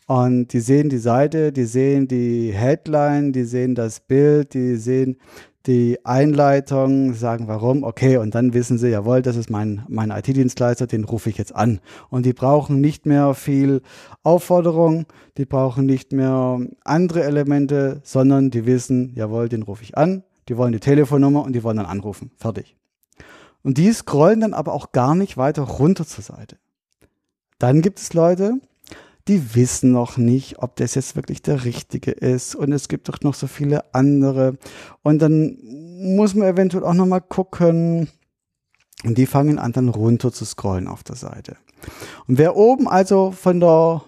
Und 0.07 0.53
die 0.53 0.59
sehen 0.59 0.89
die 0.89 0.97
Seite, 0.97 1.51
die 1.51 1.65
sehen 1.65 2.07
die 2.07 2.51
Headline, 2.51 3.31
die 3.31 3.43
sehen 3.43 3.75
das 3.75 3.99
Bild, 3.99 4.55
die 4.55 4.75
sehen 4.75 5.17
die 5.65 6.03
Einleitung, 6.05 7.13
sagen 7.13 7.47
warum, 7.47 7.83
okay, 7.83 8.17
und 8.17 8.33
dann 8.33 8.53
wissen 8.53 8.77
sie, 8.77 8.89
jawohl, 8.89 9.21
das 9.21 9.35
ist 9.35 9.49
mein, 9.49 9.83
mein 9.89 10.09
IT-Dienstleister, 10.09 10.87
den 10.87 11.03
rufe 11.03 11.29
ich 11.29 11.37
jetzt 11.37 11.53
an. 11.53 11.79
Und 12.09 12.25
die 12.25 12.33
brauchen 12.33 12.79
nicht 12.79 13.05
mehr 13.05 13.33
viel 13.33 13.81
Aufforderung, 14.23 15.05
die 15.37 15.45
brauchen 15.45 15.85
nicht 15.85 16.13
mehr 16.13 16.59
andere 16.85 17.23
Elemente, 17.23 17.99
sondern 18.03 18.51
die 18.51 18.65
wissen, 18.65 19.13
jawohl, 19.15 19.49
den 19.49 19.63
rufe 19.63 19.83
ich 19.83 19.97
an, 19.97 20.23
die 20.47 20.57
wollen 20.57 20.71
die 20.71 20.79
Telefonnummer 20.79 21.43
und 21.43 21.53
die 21.53 21.63
wollen 21.63 21.77
dann 21.77 21.85
anrufen. 21.85 22.31
Fertig. 22.37 22.77
Und 23.61 23.77
die 23.77 23.91
scrollen 23.91 24.39
dann 24.39 24.53
aber 24.53 24.73
auch 24.73 24.93
gar 24.93 25.13
nicht 25.13 25.35
weiter 25.35 25.63
runter 25.63 26.05
zur 26.05 26.23
Seite. 26.23 26.57
Dann 27.57 27.81
gibt 27.81 27.99
es 27.99 28.13
Leute, 28.13 28.53
die 29.27 29.55
wissen 29.55 29.91
noch 29.91 30.17
nicht, 30.17 30.59
ob 30.59 30.75
das 30.77 30.95
jetzt 30.95 31.15
wirklich 31.15 31.41
der 31.41 31.63
richtige 31.65 32.11
ist. 32.11 32.55
Und 32.55 32.71
es 32.71 32.87
gibt 32.87 33.09
doch 33.09 33.21
noch 33.21 33.33
so 33.33 33.47
viele 33.47 33.93
andere. 33.93 34.57
Und 35.03 35.21
dann 35.21 35.57
muss 35.61 36.33
man 36.33 36.47
eventuell 36.47 36.83
auch 36.83 36.93
noch 36.93 37.05
mal 37.05 37.19
gucken. 37.19 38.09
Und 39.03 39.17
die 39.17 39.25
fangen 39.25 39.59
an, 39.59 39.71
dann 39.71 39.89
runter 39.89 40.31
zu 40.31 40.45
scrollen 40.45 40.87
auf 40.87 41.03
der 41.03 41.15
Seite. 41.15 41.57
Und 42.27 42.37
wer 42.37 42.55
oben 42.55 42.87
also 42.87 43.31
von 43.31 43.59
der 43.59 44.03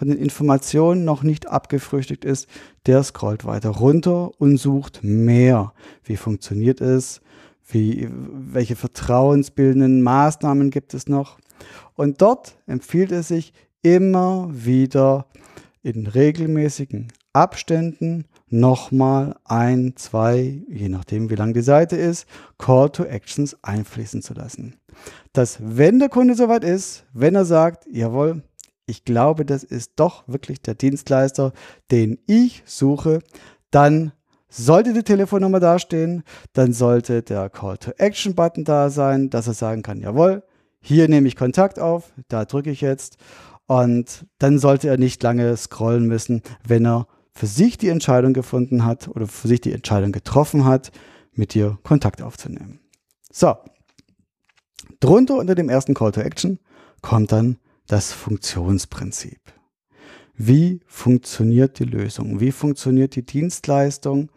von 0.00 0.08
den 0.08 0.16
Informationen 0.16 1.04
noch 1.04 1.22
nicht 1.22 1.48
abgefrühstückt 1.48 2.24
ist, 2.24 2.48
der 2.86 3.02
scrollt 3.02 3.44
weiter 3.44 3.68
runter 3.68 4.30
und 4.40 4.56
sucht 4.56 5.00
mehr. 5.02 5.74
Wie 6.04 6.16
funktioniert 6.16 6.80
es? 6.80 7.20
Wie, 7.68 8.08
welche 8.10 8.76
vertrauensbildenden 8.76 10.00
Maßnahmen 10.00 10.70
gibt 10.70 10.94
es 10.94 11.06
noch? 11.06 11.38
Und 11.96 12.22
dort 12.22 12.56
empfiehlt 12.66 13.12
es 13.12 13.28
sich 13.28 13.52
immer 13.82 14.48
wieder 14.50 15.26
in 15.82 16.06
regelmäßigen 16.06 17.12
Abständen 17.32 18.26
nochmal 18.48 19.36
ein, 19.44 19.94
zwei, 19.96 20.62
je 20.68 20.88
nachdem 20.88 21.30
wie 21.30 21.36
lang 21.36 21.54
die 21.54 21.62
Seite 21.62 21.96
ist, 21.96 22.26
Call 22.58 22.90
to 22.90 23.04
Actions 23.04 23.56
einfließen 23.62 24.22
zu 24.22 24.34
lassen. 24.34 24.76
Dass 25.32 25.58
wenn 25.60 26.00
der 26.00 26.08
Kunde 26.08 26.34
soweit 26.34 26.64
ist, 26.64 27.04
wenn 27.12 27.34
er 27.34 27.44
sagt, 27.44 27.86
jawohl, 27.90 28.42
ich 28.86 29.04
glaube, 29.04 29.44
das 29.44 29.62
ist 29.62 29.92
doch 29.96 30.24
wirklich 30.26 30.60
der 30.60 30.74
Dienstleister, 30.74 31.52
den 31.92 32.18
ich 32.26 32.64
suche, 32.66 33.20
dann 33.70 34.12
sollte 34.48 34.92
die 34.92 35.04
Telefonnummer 35.04 35.60
dastehen, 35.60 36.24
dann 36.52 36.72
sollte 36.72 37.22
der 37.22 37.48
Call-to-Action-Button 37.50 38.64
da 38.64 38.90
sein, 38.90 39.30
dass 39.30 39.46
er 39.46 39.54
sagen 39.54 39.82
kann, 39.82 40.00
jawohl, 40.00 40.42
hier 40.82 41.08
nehme 41.08 41.28
ich 41.28 41.36
Kontakt 41.36 41.78
auf, 41.78 42.12
da 42.28 42.44
drücke 42.44 42.70
ich 42.70 42.80
jetzt. 42.80 43.18
Und 43.70 44.26
dann 44.38 44.58
sollte 44.58 44.88
er 44.88 44.98
nicht 44.98 45.22
lange 45.22 45.56
scrollen 45.56 46.08
müssen, 46.08 46.42
wenn 46.66 46.84
er 46.84 47.06
für 47.32 47.46
sich 47.46 47.78
die 47.78 47.86
Entscheidung 47.86 48.32
gefunden 48.32 48.84
hat 48.84 49.06
oder 49.06 49.28
für 49.28 49.46
sich 49.46 49.60
die 49.60 49.72
Entscheidung 49.72 50.10
getroffen 50.10 50.64
hat, 50.64 50.90
mit 51.34 51.54
dir 51.54 51.78
Kontakt 51.84 52.20
aufzunehmen. 52.20 52.80
So, 53.30 53.54
drunter 54.98 55.36
unter 55.36 55.54
dem 55.54 55.68
ersten 55.68 55.94
Call 55.94 56.10
to 56.10 56.20
Action 56.20 56.58
kommt 57.00 57.30
dann 57.30 57.58
das 57.86 58.10
Funktionsprinzip. 58.10 59.38
Wie 60.34 60.80
funktioniert 60.88 61.78
die 61.78 61.84
Lösung? 61.84 62.40
Wie 62.40 62.50
funktioniert 62.50 63.14
die 63.14 63.24
Dienstleistung? 63.24 64.32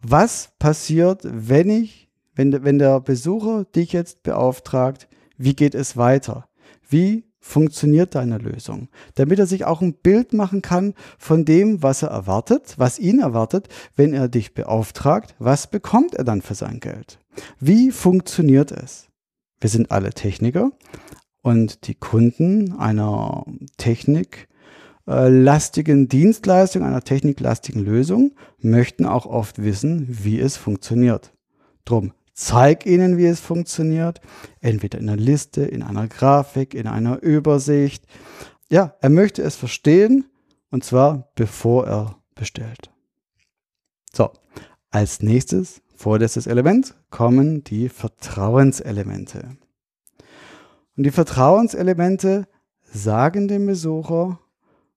Was 0.00 0.52
passiert, 0.60 1.22
wenn 1.24 1.70
ich, 1.70 2.08
wenn, 2.36 2.62
wenn 2.62 2.78
der 2.78 3.00
Besucher 3.00 3.64
dich 3.64 3.92
jetzt 3.92 4.22
beauftragt, 4.22 5.08
wie 5.36 5.56
geht 5.56 5.74
es 5.74 5.96
weiter? 5.96 6.46
Wie 6.88 7.29
funktioniert 7.40 8.14
deine 8.14 8.38
Lösung? 8.38 8.88
Damit 9.14 9.38
er 9.38 9.46
sich 9.46 9.64
auch 9.64 9.80
ein 9.80 9.94
Bild 9.94 10.32
machen 10.32 10.62
kann 10.62 10.94
von 11.18 11.44
dem, 11.44 11.82
was 11.82 12.02
er 12.02 12.10
erwartet, 12.10 12.74
was 12.76 12.98
ihn 12.98 13.20
erwartet, 13.20 13.68
wenn 13.96 14.12
er 14.12 14.28
dich 14.28 14.54
beauftragt, 14.54 15.34
was 15.38 15.66
bekommt 15.66 16.14
er 16.14 16.24
dann 16.24 16.42
für 16.42 16.54
sein 16.54 16.80
Geld? 16.80 17.18
Wie 17.58 17.90
funktioniert 17.90 18.72
es? 18.72 19.08
Wir 19.60 19.70
sind 19.70 19.90
alle 19.90 20.10
Techniker 20.10 20.72
und 21.42 21.86
die 21.86 21.94
Kunden 21.94 22.72
einer 22.78 23.44
Technik 23.76 24.48
äh, 25.06 26.06
Dienstleistung, 26.06 26.82
einer 26.82 27.02
techniklastigen 27.02 27.84
Lösung, 27.84 28.32
möchten 28.58 29.06
auch 29.06 29.26
oft 29.26 29.62
wissen, 29.62 30.06
wie 30.08 30.38
es 30.38 30.56
funktioniert. 30.56 31.32
Drum, 31.84 32.12
zeig 32.40 32.86
ihnen, 32.86 33.18
wie 33.18 33.26
es 33.26 33.38
funktioniert, 33.38 34.20
entweder 34.60 34.98
in 34.98 35.08
einer 35.08 35.20
Liste, 35.20 35.62
in 35.62 35.82
einer 35.82 36.08
Grafik, 36.08 36.72
in 36.74 36.86
einer 36.86 37.22
Übersicht. 37.22 38.06
Ja, 38.70 38.94
er 39.00 39.10
möchte 39.10 39.42
es 39.42 39.56
verstehen 39.56 40.24
und 40.70 40.82
zwar 40.82 41.28
bevor 41.34 41.86
er 41.86 42.16
bestellt. 42.34 42.90
So, 44.12 44.30
als 44.90 45.20
nächstes, 45.20 45.82
vorletztes 45.94 46.46
Element, 46.46 46.94
kommen 47.10 47.62
die 47.62 47.90
Vertrauenselemente. 47.90 49.56
Und 50.96 51.04
die 51.04 51.10
Vertrauenselemente 51.10 52.48
sagen 52.82 53.48
dem 53.48 53.66
Besucher, 53.66 54.38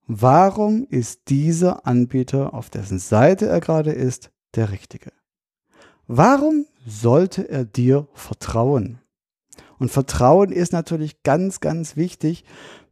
Warum 0.05 0.85
ist 0.89 1.29
dieser 1.29 1.87
Anbieter, 1.87 2.53
auf 2.53 2.69
dessen 2.69 2.99
Seite 2.99 3.47
er 3.47 3.61
gerade 3.61 3.91
ist, 3.91 4.31
der 4.53 4.69
richtige? 4.71 5.13
Warum 6.07 6.65
sollte 6.85 7.49
er 7.49 7.65
dir 7.65 8.07
vertrauen? 8.13 8.99
Und 9.79 9.89
Vertrauen 9.89 10.51
ist 10.51 10.73
natürlich 10.73 11.23
ganz, 11.23 11.59
ganz 11.59 11.95
wichtig, 11.95 12.45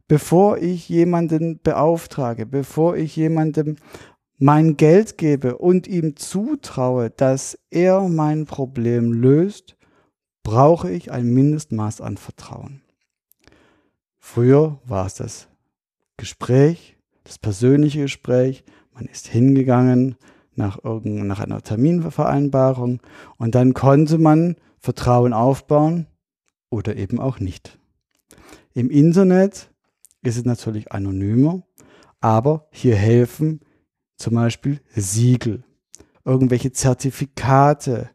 bevor 0.08 0.58
ich 0.58 0.88
jemanden 0.88 1.60
beauftrage, 1.62 2.44
bevor 2.44 2.96
ich 2.96 3.16
jemandem 3.16 3.76
mein 4.38 4.76
Geld 4.76 5.18
gebe 5.18 5.56
und 5.58 5.86
ihm 5.86 6.16
zutraue, 6.16 7.10
dass 7.10 7.58
er 7.70 8.08
mein 8.08 8.44
Problem 8.44 9.12
löst, 9.12 9.76
brauche 10.42 10.90
ich 10.90 11.12
ein 11.12 11.26
Mindestmaß 11.32 12.00
an 12.00 12.16
Vertrauen. 12.16 12.82
Früher 14.18 14.80
war 14.84 15.06
es 15.06 15.14
das 15.14 15.48
Gespräch, 16.16 16.96
das 17.24 17.38
persönliche 17.38 18.02
Gespräch, 18.02 18.64
man 18.92 19.06
ist 19.06 19.28
hingegangen 19.28 20.16
nach, 20.54 20.82
irgend, 20.84 21.26
nach 21.26 21.40
einer 21.40 21.62
Terminvereinbarung 21.62 23.00
und 23.38 23.54
dann 23.54 23.74
konnte 23.74 24.18
man 24.18 24.56
Vertrauen 24.78 25.32
aufbauen 25.32 26.06
oder 26.70 26.96
eben 26.96 27.20
auch 27.20 27.38
nicht. 27.40 27.78
Im 28.74 28.90
Internet 28.90 29.70
ist 30.22 30.36
es 30.36 30.44
natürlich 30.44 30.92
anonymer, 30.92 31.62
aber 32.20 32.66
hier 32.70 32.96
helfen 32.96 33.60
zum 34.16 34.34
Beispiel 34.34 34.80
Siegel, 34.94 35.64
irgendwelche 36.24 36.72
Zertifikate, 36.72 38.10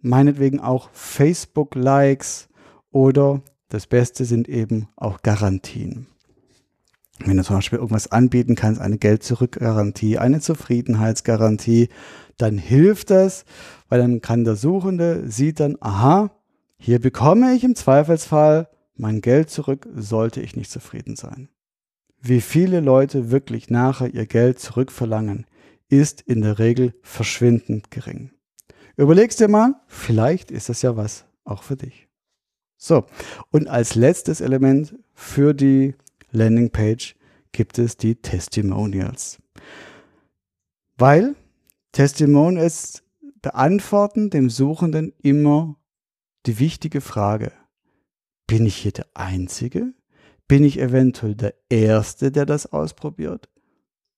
meinetwegen 0.00 0.60
auch 0.60 0.90
Facebook-Likes 0.92 2.48
oder 2.90 3.42
das 3.68 3.86
Beste 3.86 4.24
sind 4.24 4.48
eben 4.48 4.88
auch 4.96 5.22
Garantien. 5.22 6.06
Wenn 7.24 7.36
du 7.36 7.42
zum 7.42 7.56
Beispiel 7.56 7.78
irgendwas 7.78 8.12
anbieten 8.12 8.54
kannst, 8.54 8.80
eine 8.80 8.98
Geld-Zurück-Garantie, 8.98 10.18
eine 10.18 10.40
Zufriedenheitsgarantie, 10.40 11.88
dann 12.36 12.58
hilft 12.58 13.10
das, 13.10 13.44
weil 13.88 14.00
dann 14.00 14.20
kann 14.20 14.44
der 14.44 14.56
Suchende 14.56 15.28
sieht 15.28 15.60
dann, 15.60 15.76
aha, 15.80 16.30
hier 16.78 17.00
bekomme 17.00 17.54
ich 17.54 17.64
im 17.64 17.74
Zweifelsfall 17.74 18.68
mein 18.96 19.20
Geld 19.20 19.50
zurück, 19.50 19.88
sollte 19.94 20.40
ich 20.40 20.56
nicht 20.56 20.70
zufrieden 20.70 21.16
sein. 21.16 21.48
Wie 22.20 22.40
viele 22.40 22.80
Leute 22.80 23.30
wirklich 23.30 23.70
nachher 23.70 24.12
ihr 24.12 24.26
Geld 24.26 24.58
zurückverlangen, 24.58 25.46
ist 25.88 26.20
in 26.20 26.42
der 26.42 26.58
Regel 26.58 26.94
verschwindend 27.02 27.90
gering. 27.90 28.30
Überlegst 28.96 29.40
dir 29.40 29.48
mal, 29.48 29.74
vielleicht 29.86 30.50
ist 30.50 30.68
das 30.68 30.82
ja 30.82 30.96
was 30.96 31.24
auch 31.44 31.62
für 31.62 31.76
dich. 31.76 32.08
So, 32.76 33.06
und 33.50 33.68
als 33.68 33.94
letztes 33.94 34.40
Element 34.40 34.94
für 35.14 35.54
die 35.54 35.94
Landingpage 36.30 37.16
gibt 37.52 37.78
es 37.78 37.96
die 37.96 38.16
Testimonials. 38.16 39.38
Weil 40.96 41.34
Testimonials 41.92 43.02
beantworten 43.40 44.30
dem 44.30 44.50
Suchenden 44.50 45.12
immer 45.22 45.76
die 46.46 46.58
wichtige 46.58 47.00
Frage, 47.00 47.52
bin 48.46 48.66
ich 48.66 48.76
hier 48.76 48.92
der 48.92 49.06
Einzige? 49.14 49.94
Bin 50.48 50.64
ich 50.64 50.78
eventuell 50.78 51.34
der 51.34 51.54
Erste, 51.68 52.32
der 52.32 52.46
das 52.46 52.72
ausprobiert? 52.72 53.48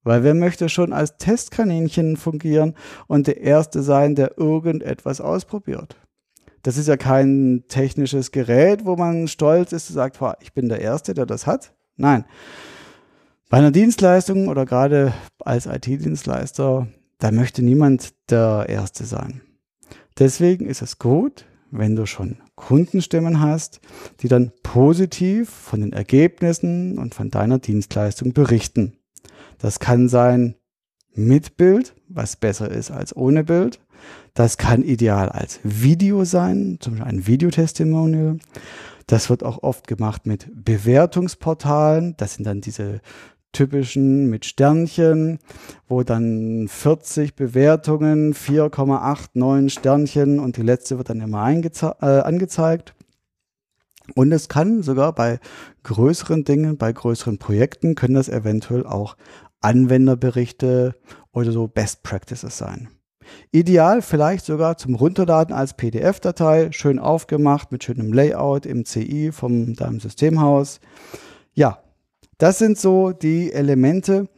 Weil 0.02 0.22
wer 0.22 0.34
möchte 0.34 0.68
schon 0.68 0.92
als 0.92 1.16
Testkaninchen 1.18 2.16
fungieren 2.16 2.74
und 3.06 3.26
der 3.26 3.40
Erste 3.40 3.82
sein, 3.82 4.14
der 4.14 4.38
irgendetwas 4.38 5.20
ausprobiert? 5.20 5.96
Das 6.62 6.76
ist 6.76 6.88
ja 6.88 6.96
kein 6.96 7.64
technisches 7.68 8.30
Gerät, 8.30 8.84
wo 8.84 8.96
man 8.96 9.28
stolz 9.28 9.72
ist 9.72 9.90
und 9.90 9.94
sagt, 9.94 10.18
ich 10.40 10.52
bin 10.52 10.68
der 10.68 10.80
Erste, 10.80 11.14
der 11.14 11.26
das 11.26 11.46
hat. 11.46 11.74
Nein. 12.00 12.24
Bei 13.50 13.58
einer 13.58 13.72
Dienstleistung 13.72 14.48
oder 14.48 14.64
gerade 14.64 15.12
als 15.40 15.66
IT-Dienstleister, 15.66 16.88
da 17.18 17.30
möchte 17.30 17.62
niemand 17.62 18.14
der 18.30 18.66
Erste 18.68 19.04
sein. 19.04 19.42
Deswegen 20.18 20.66
ist 20.66 20.80
es 20.80 20.98
gut, 20.98 21.44
wenn 21.70 21.96
du 21.96 22.06
schon 22.06 22.38
Kundenstimmen 22.54 23.40
hast, 23.40 23.80
die 24.20 24.28
dann 24.28 24.50
positiv 24.62 25.50
von 25.50 25.82
den 25.82 25.92
Ergebnissen 25.92 26.98
und 26.98 27.14
von 27.14 27.30
deiner 27.30 27.58
Dienstleistung 27.58 28.32
berichten. 28.32 28.94
Das 29.58 29.78
kann 29.78 30.08
sein 30.08 30.54
mit 31.14 31.58
Bild, 31.58 31.94
was 32.08 32.36
besser 32.36 32.70
ist 32.70 32.90
als 32.90 33.14
ohne 33.14 33.44
Bild. 33.44 33.78
Das 34.34 34.56
kann 34.56 34.82
ideal 34.82 35.28
als 35.28 35.60
Video 35.62 36.24
sein, 36.24 36.78
zum 36.80 36.94
Beispiel 36.94 37.08
ein 37.08 37.26
Videotestimonial. 37.26 38.38
Das 39.06 39.28
wird 39.28 39.42
auch 39.42 39.62
oft 39.62 39.86
gemacht 39.88 40.26
mit 40.26 40.48
Bewertungsportalen. 40.54 42.14
Das 42.16 42.34
sind 42.34 42.44
dann 42.46 42.60
diese 42.60 43.00
typischen 43.52 44.30
mit 44.30 44.44
Sternchen, 44.44 45.38
wo 45.88 46.02
dann 46.02 46.68
40 46.68 47.34
Bewertungen, 47.34 48.34
4,89 48.34 49.70
Sternchen 49.70 50.38
und 50.38 50.56
die 50.56 50.62
letzte 50.62 50.98
wird 50.98 51.10
dann 51.10 51.20
immer 51.20 51.50
äh, 51.50 52.04
angezeigt. 52.04 52.94
Und 54.14 54.32
es 54.32 54.48
kann 54.48 54.82
sogar 54.82 55.14
bei 55.14 55.38
größeren 55.82 56.44
Dingen, 56.44 56.76
bei 56.76 56.92
größeren 56.92 57.38
Projekten, 57.38 57.94
können 57.94 58.14
das 58.14 58.28
eventuell 58.28 58.86
auch 58.86 59.16
Anwenderberichte 59.60 60.94
oder 61.32 61.52
so 61.52 61.68
Best 61.68 62.02
Practices 62.02 62.56
sein. 62.56 62.88
Ideal 63.52 64.02
vielleicht 64.02 64.44
sogar 64.44 64.76
zum 64.76 64.94
Runterladen 64.94 65.54
als 65.54 65.74
PDF-Datei, 65.74 66.70
schön 66.72 66.98
aufgemacht 66.98 67.72
mit 67.72 67.84
schönem 67.84 68.12
Layout 68.12 68.66
im 68.66 68.84
CI 68.84 69.32
von 69.32 69.74
deinem 69.74 70.00
Systemhaus. 70.00 70.80
Ja, 71.52 71.82
das 72.38 72.58
sind 72.58 72.78
so 72.78 73.12
die 73.12 73.52
Elemente 73.52 74.28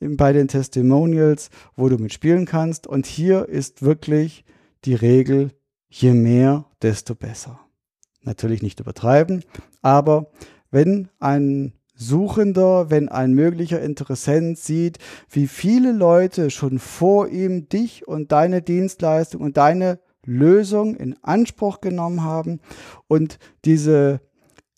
bei 0.00 0.32
den 0.32 0.48
Testimonials, 0.48 1.50
wo 1.76 1.88
du 1.88 1.96
mitspielen 1.96 2.46
kannst. 2.46 2.86
Und 2.86 3.06
hier 3.06 3.48
ist 3.48 3.82
wirklich 3.82 4.44
die 4.84 4.94
Regel, 4.94 5.52
je 5.88 6.12
mehr, 6.12 6.64
desto 6.82 7.14
besser. 7.14 7.60
Natürlich 8.22 8.62
nicht 8.62 8.80
übertreiben, 8.80 9.44
aber 9.80 10.30
wenn 10.70 11.08
ein 11.18 11.72
Suchender, 12.06 12.90
wenn 12.90 13.08
ein 13.08 13.32
möglicher 13.32 13.80
Interessent 13.80 14.58
sieht, 14.58 14.98
wie 15.30 15.46
viele 15.46 15.92
Leute 15.92 16.50
schon 16.50 16.78
vor 16.78 17.28
ihm 17.28 17.68
dich 17.68 18.06
und 18.06 18.32
deine 18.32 18.62
Dienstleistung 18.62 19.40
und 19.40 19.56
deine 19.56 19.98
Lösung 20.24 20.96
in 20.96 21.16
Anspruch 21.22 21.80
genommen 21.80 22.22
haben 22.22 22.60
und 23.08 23.38
diese, 23.64 24.20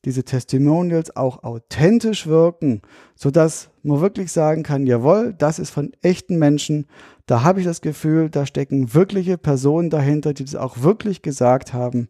diese 0.04 0.24
Testimonials 0.24 1.16
auch 1.16 1.42
authentisch 1.42 2.26
wirken, 2.26 2.82
sodass 3.14 3.70
man 3.82 4.00
wirklich 4.00 4.32
sagen 4.32 4.62
kann, 4.62 4.87
jawohl, 4.87 5.34
das 5.37 5.58
ist 5.58 5.70
von 5.70 5.92
echten 6.02 6.38
Menschen, 6.38 6.87
da 7.26 7.42
habe 7.42 7.60
ich 7.60 7.66
das 7.66 7.80
Gefühl, 7.80 8.30
da 8.30 8.46
stecken 8.46 8.94
wirkliche 8.94 9.38
Personen 9.38 9.90
dahinter, 9.90 10.34
die 10.34 10.44
das 10.44 10.56
auch 10.56 10.82
wirklich 10.82 11.22
gesagt 11.22 11.72
haben, 11.72 12.08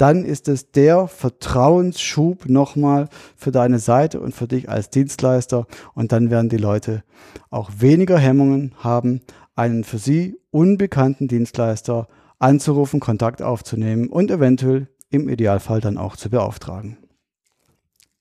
dann 0.00 0.24
ist 0.24 0.48
es 0.48 0.70
der 0.70 1.08
Vertrauensschub 1.08 2.48
nochmal 2.48 3.08
für 3.36 3.52
deine 3.52 3.78
Seite 3.78 4.20
und 4.20 4.34
für 4.34 4.48
dich 4.48 4.68
als 4.68 4.88
Dienstleister. 4.88 5.66
Und 5.94 6.12
dann 6.12 6.30
werden 6.30 6.48
die 6.48 6.56
Leute 6.56 7.04
auch 7.50 7.70
weniger 7.78 8.18
Hemmungen 8.18 8.74
haben, 8.78 9.20
einen 9.54 9.84
für 9.84 9.98
sie 9.98 10.38
unbekannten 10.50 11.28
Dienstleister 11.28 12.08
anzurufen, 12.38 12.98
Kontakt 12.98 13.42
aufzunehmen 13.42 14.08
und 14.08 14.30
eventuell 14.30 14.88
im 15.10 15.28
Idealfall 15.28 15.80
dann 15.80 15.98
auch 15.98 16.16
zu 16.16 16.30
beauftragen. 16.30 16.96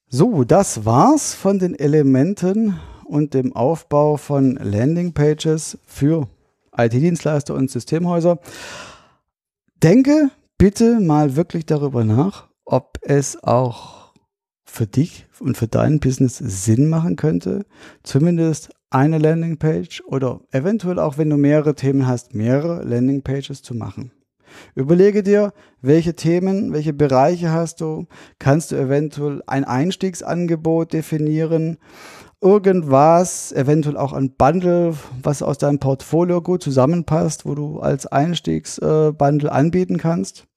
So, 0.10 0.44
das 0.44 0.86
war's 0.86 1.34
von 1.34 1.60
den 1.60 1.80
Elementen 1.80 2.78
und 3.06 3.34
dem 3.34 3.56
Aufbau 3.56 4.18
von 4.18 4.56
Landingpages 4.56 5.78
für 5.86 6.28
IT-Dienstleister 6.76 7.54
und 7.54 7.72
Systemhäuser. 7.72 8.40
Denke, 9.82 10.30
bitte 10.60 11.00
mal 11.00 11.36
wirklich 11.36 11.66
darüber 11.66 12.04
nach, 12.04 12.50
ob 12.66 13.00
es 13.02 13.42
auch 13.42 14.14
für 14.66 14.86
dich 14.86 15.26
und 15.40 15.58
für 15.58 15.68
dein 15.68 16.00
Business 16.00 16.38
Sinn 16.38 16.90
machen 16.90 17.16
könnte, 17.16 17.66
zumindest 18.04 18.70
eine 18.92 19.18
Landingpage 19.18 20.04
oder 20.06 20.42
eventuell 20.52 21.00
auch, 21.00 21.18
wenn 21.18 21.30
du 21.30 21.38
mehrere 21.38 21.74
Themen 21.74 22.06
hast, 22.06 22.36
mehrere 22.36 22.84
Landingpages 22.84 23.64
zu 23.64 23.74
machen. 23.74 24.12
Überlege 24.76 25.24
dir, 25.24 25.54
welche 25.82 26.16
Themen, 26.16 26.74
welche 26.74 26.94
Bereiche 26.94 27.52
hast 27.52 27.82
du. 27.82 28.08
Kannst 28.38 28.72
du 28.72 28.76
eventuell 28.76 29.42
ein 29.48 29.64
Einstiegsangebot 29.64 30.92
definieren? 30.92 31.78
Irgendwas, 32.42 33.52
eventuell 33.52 33.98
auch 33.98 34.14
ein 34.14 34.32
Bundle, 34.32 34.96
was 35.22 35.42
aus 35.42 35.58
deinem 35.58 35.80
Portfolio 35.80 36.42
gut 36.42 36.64
zusammenpasst, 36.64 37.46
wo 37.46 37.54
du 37.54 37.80
als 37.82 38.08
Einstiegsbundle 38.08 39.52
anbieten 39.52 39.98
kannst? 39.98 40.48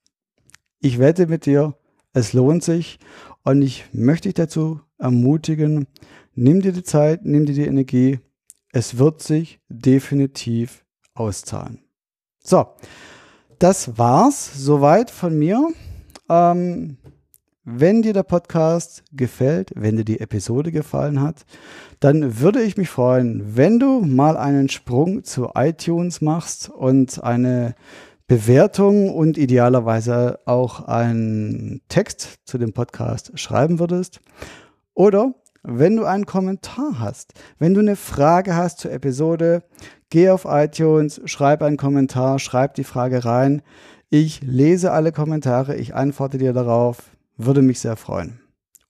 Ich 0.81 1.01
wette 1.01 1.27
mit 1.27 1.45
dir, 1.45 1.75
es 2.12 2.33
lohnt 2.35 2.62
sich 2.62 3.01
und 3.42 3.62
ich 3.62 3.85
möchte 3.92 4.29
dich 4.29 4.35
dazu 4.35 4.81
ermutigen, 4.99 5.88
nimm 6.35 6.61
dir 6.61 6.73
die 6.73 6.85
Zeit, 6.85 7.25
nimm 7.25 7.47
dir 7.47 7.55
die 7.55 7.66
Energie. 7.66 8.21
Es 8.73 8.99
wird 8.99 9.21
sich 9.21 9.61
definitiv 9.68 10.85
auszahlen. 11.14 11.81
So, 12.38 12.66
das 13.59 13.99
war's 13.99 14.53
soweit 14.55 15.11
von 15.11 15.38
mir. 15.38 15.68
Ähm, 16.29 16.97
wenn 17.64 18.03
dir 18.03 18.12
der 18.12 18.25
Podcast 18.25 19.05
gefällt, 19.12 19.72
wenn 19.77 19.96
dir 19.96 20.05
die 20.05 20.20
Episode 20.20 20.72
gefallen 20.72 21.20
hat, 21.20 21.44
dann 22.01 22.40
würde 22.40 22.61
ich 22.61 22.77
mich 22.77 22.88
freuen, 22.88 23.57
wenn 23.57 23.79
du 23.79 24.01
mal 24.01 24.37
einen 24.37 24.68
Sprung 24.68 25.22
zu 25.22 25.51
iTunes 25.55 26.20
machst 26.20 26.68
und 26.68 27.22
eine 27.22 27.77
Bewertung 28.27 29.10
und 29.15 29.38
idealerweise 29.38 30.40
auch 30.44 30.88
einen 30.88 31.83
Text 31.88 32.40
zu 32.44 32.58
dem 32.58 32.73
Podcast 32.73 33.38
schreiben 33.38 33.79
würdest. 33.79 34.21
Oder 34.94 35.35
wenn 35.63 35.96
du 35.96 36.04
einen 36.04 36.27
Kommentar 36.27 36.98
hast, 36.98 37.35
wenn 37.58 37.75
du 37.75 37.81
eine 37.81 37.94
Frage 37.94 38.56
hast 38.56 38.81
zur 38.81 38.90
Episode, 38.90 39.63
geh 40.10 40.31
auf 40.31 40.46
iTunes, 40.48 41.21
schreib 41.27 41.63
einen 41.63 41.77
Kommentar, 41.77 42.40
schreib 42.40 42.75
die 42.75 42.85
Frage 42.85 43.25
rein. 43.25 43.63
Ich 44.10 44.42
lese 44.42 44.90
alle 44.90 45.13
Kommentare, 45.13 45.77
ich 45.77 45.94
antworte 45.94 46.38
dir 46.38 46.52
darauf, 46.52 47.13
würde 47.37 47.63
mich 47.63 47.81
sehr 47.81 47.97
freuen. 47.97 48.41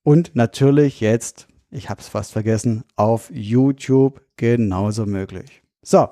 Und 0.02 0.34
natürlich 0.34 1.00
jetzt, 1.00 1.46
ich 1.70 1.90
habe 1.90 2.00
es 2.00 2.08
fast 2.08 2.32
vergessen, 2.32 2.84
auf 2.96 3.30
YouTube 3.32 4.20
genauso 4.36 5.06
möglich. 5.06 5.62
So, 5.82 6.08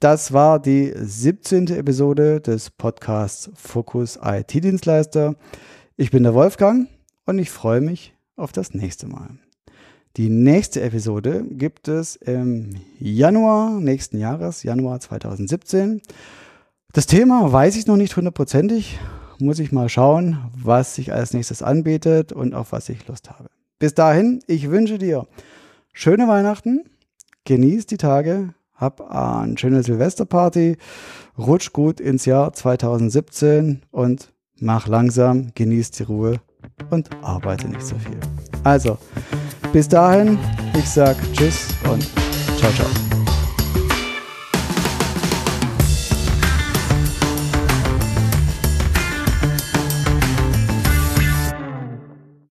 das 0.00 0.32
war 0.32 0.60
die 0.60 0.92
17. 0.94 1.68
Episode 1.68 2.40
des 2.40 2.70
Podcasts 2.70 3.50
Fokus 3.54 4.18
IT-Dienstleister. 4.22 5.34
Ich 5.96 6.10
bin 6.10 6.22
der 6.22 6.34
Wolfgang 6.34 6.88
und 7.26 7.38
ich 7.38 7.50
freue 7.50 7.80
mich 7.80 8.14
auf 8.36 8.52
das 8.52 8.74
nächste 8.74 9.08
Mal. 9.08 9.30
Die 10.16 10.30
nächste 10.30 10.80
Episode 10.82 11.44
gibt 11.50 11.88
es 11.88 12.16
im 12.16 12.76
Januar 12.98 13.80
nächsten 13.80 14.18
Jahres, 14.18 14.62
Januar 14.62 15.00
2017. 15.00 16.00
Das 16.92 17.06
Thema 17.06 17.52
weiß 17.52 17.76
ich 17.76 17.86
noch 17.86 17.96
nicht 17.96 18.16
hundertprozentig. 18.16 18.98
Muss 19.40 19.58
ich 19.58 19.72
mal 19.72 19.88
schauen, 19.88 20.38
was 20.54 20.94
sich 20.94 21.12
als 21.12 21.34
nächstes 21.34 21.62
anbietet 21.62 22.32
und 22.32 22.54
auf 22.54 22.72
was 22.72 22.88
ich 22.88 23.06
Lust 23.08 23.30
habe. 23.30 23.48
Bis 23.78 23.94
dahin, 23.94 24.40
ich 24.46 24.70
wünsche 24.70 24.98
dir 24.98 25.26
schöne 25.92 26.28
Weihnachten, 26.28 26.84
genieß 27.44 27.86
die 27.86 27.96
Tage, 27.96 28.54
hab 28.74 29.00
eine 29.10 29.58
schöne 29.58 29.82
Silvesterparty, 29.82 30.76
rutsch 31.36 31.72
gut 31.72 32.00
ins 32.00 32.24
Jahr 32.24 32.52
2017 32.52 33.82
und 33.90 34.32
mach 34.56 34.88
langsam, 34.88 35.52
genieß 35.54 35.92
die 35.92 36.04
Ruhe 36.04 36.40
und 36.90 37.10
arbeite 37.22 37.68
nicht 37.68 37.86
so 37.86 37.96
viel. 37.96 38.18
Also, 38.64 38.98
bis 39.72 39.88
dahin, 39.88 40.38
ich 40.76 40.88
sag 40.88 41.16
Tschüss 41.32 41.68
und 41.90 42.06
ciao, 42.58 42.72
ciao. 42.72 43.07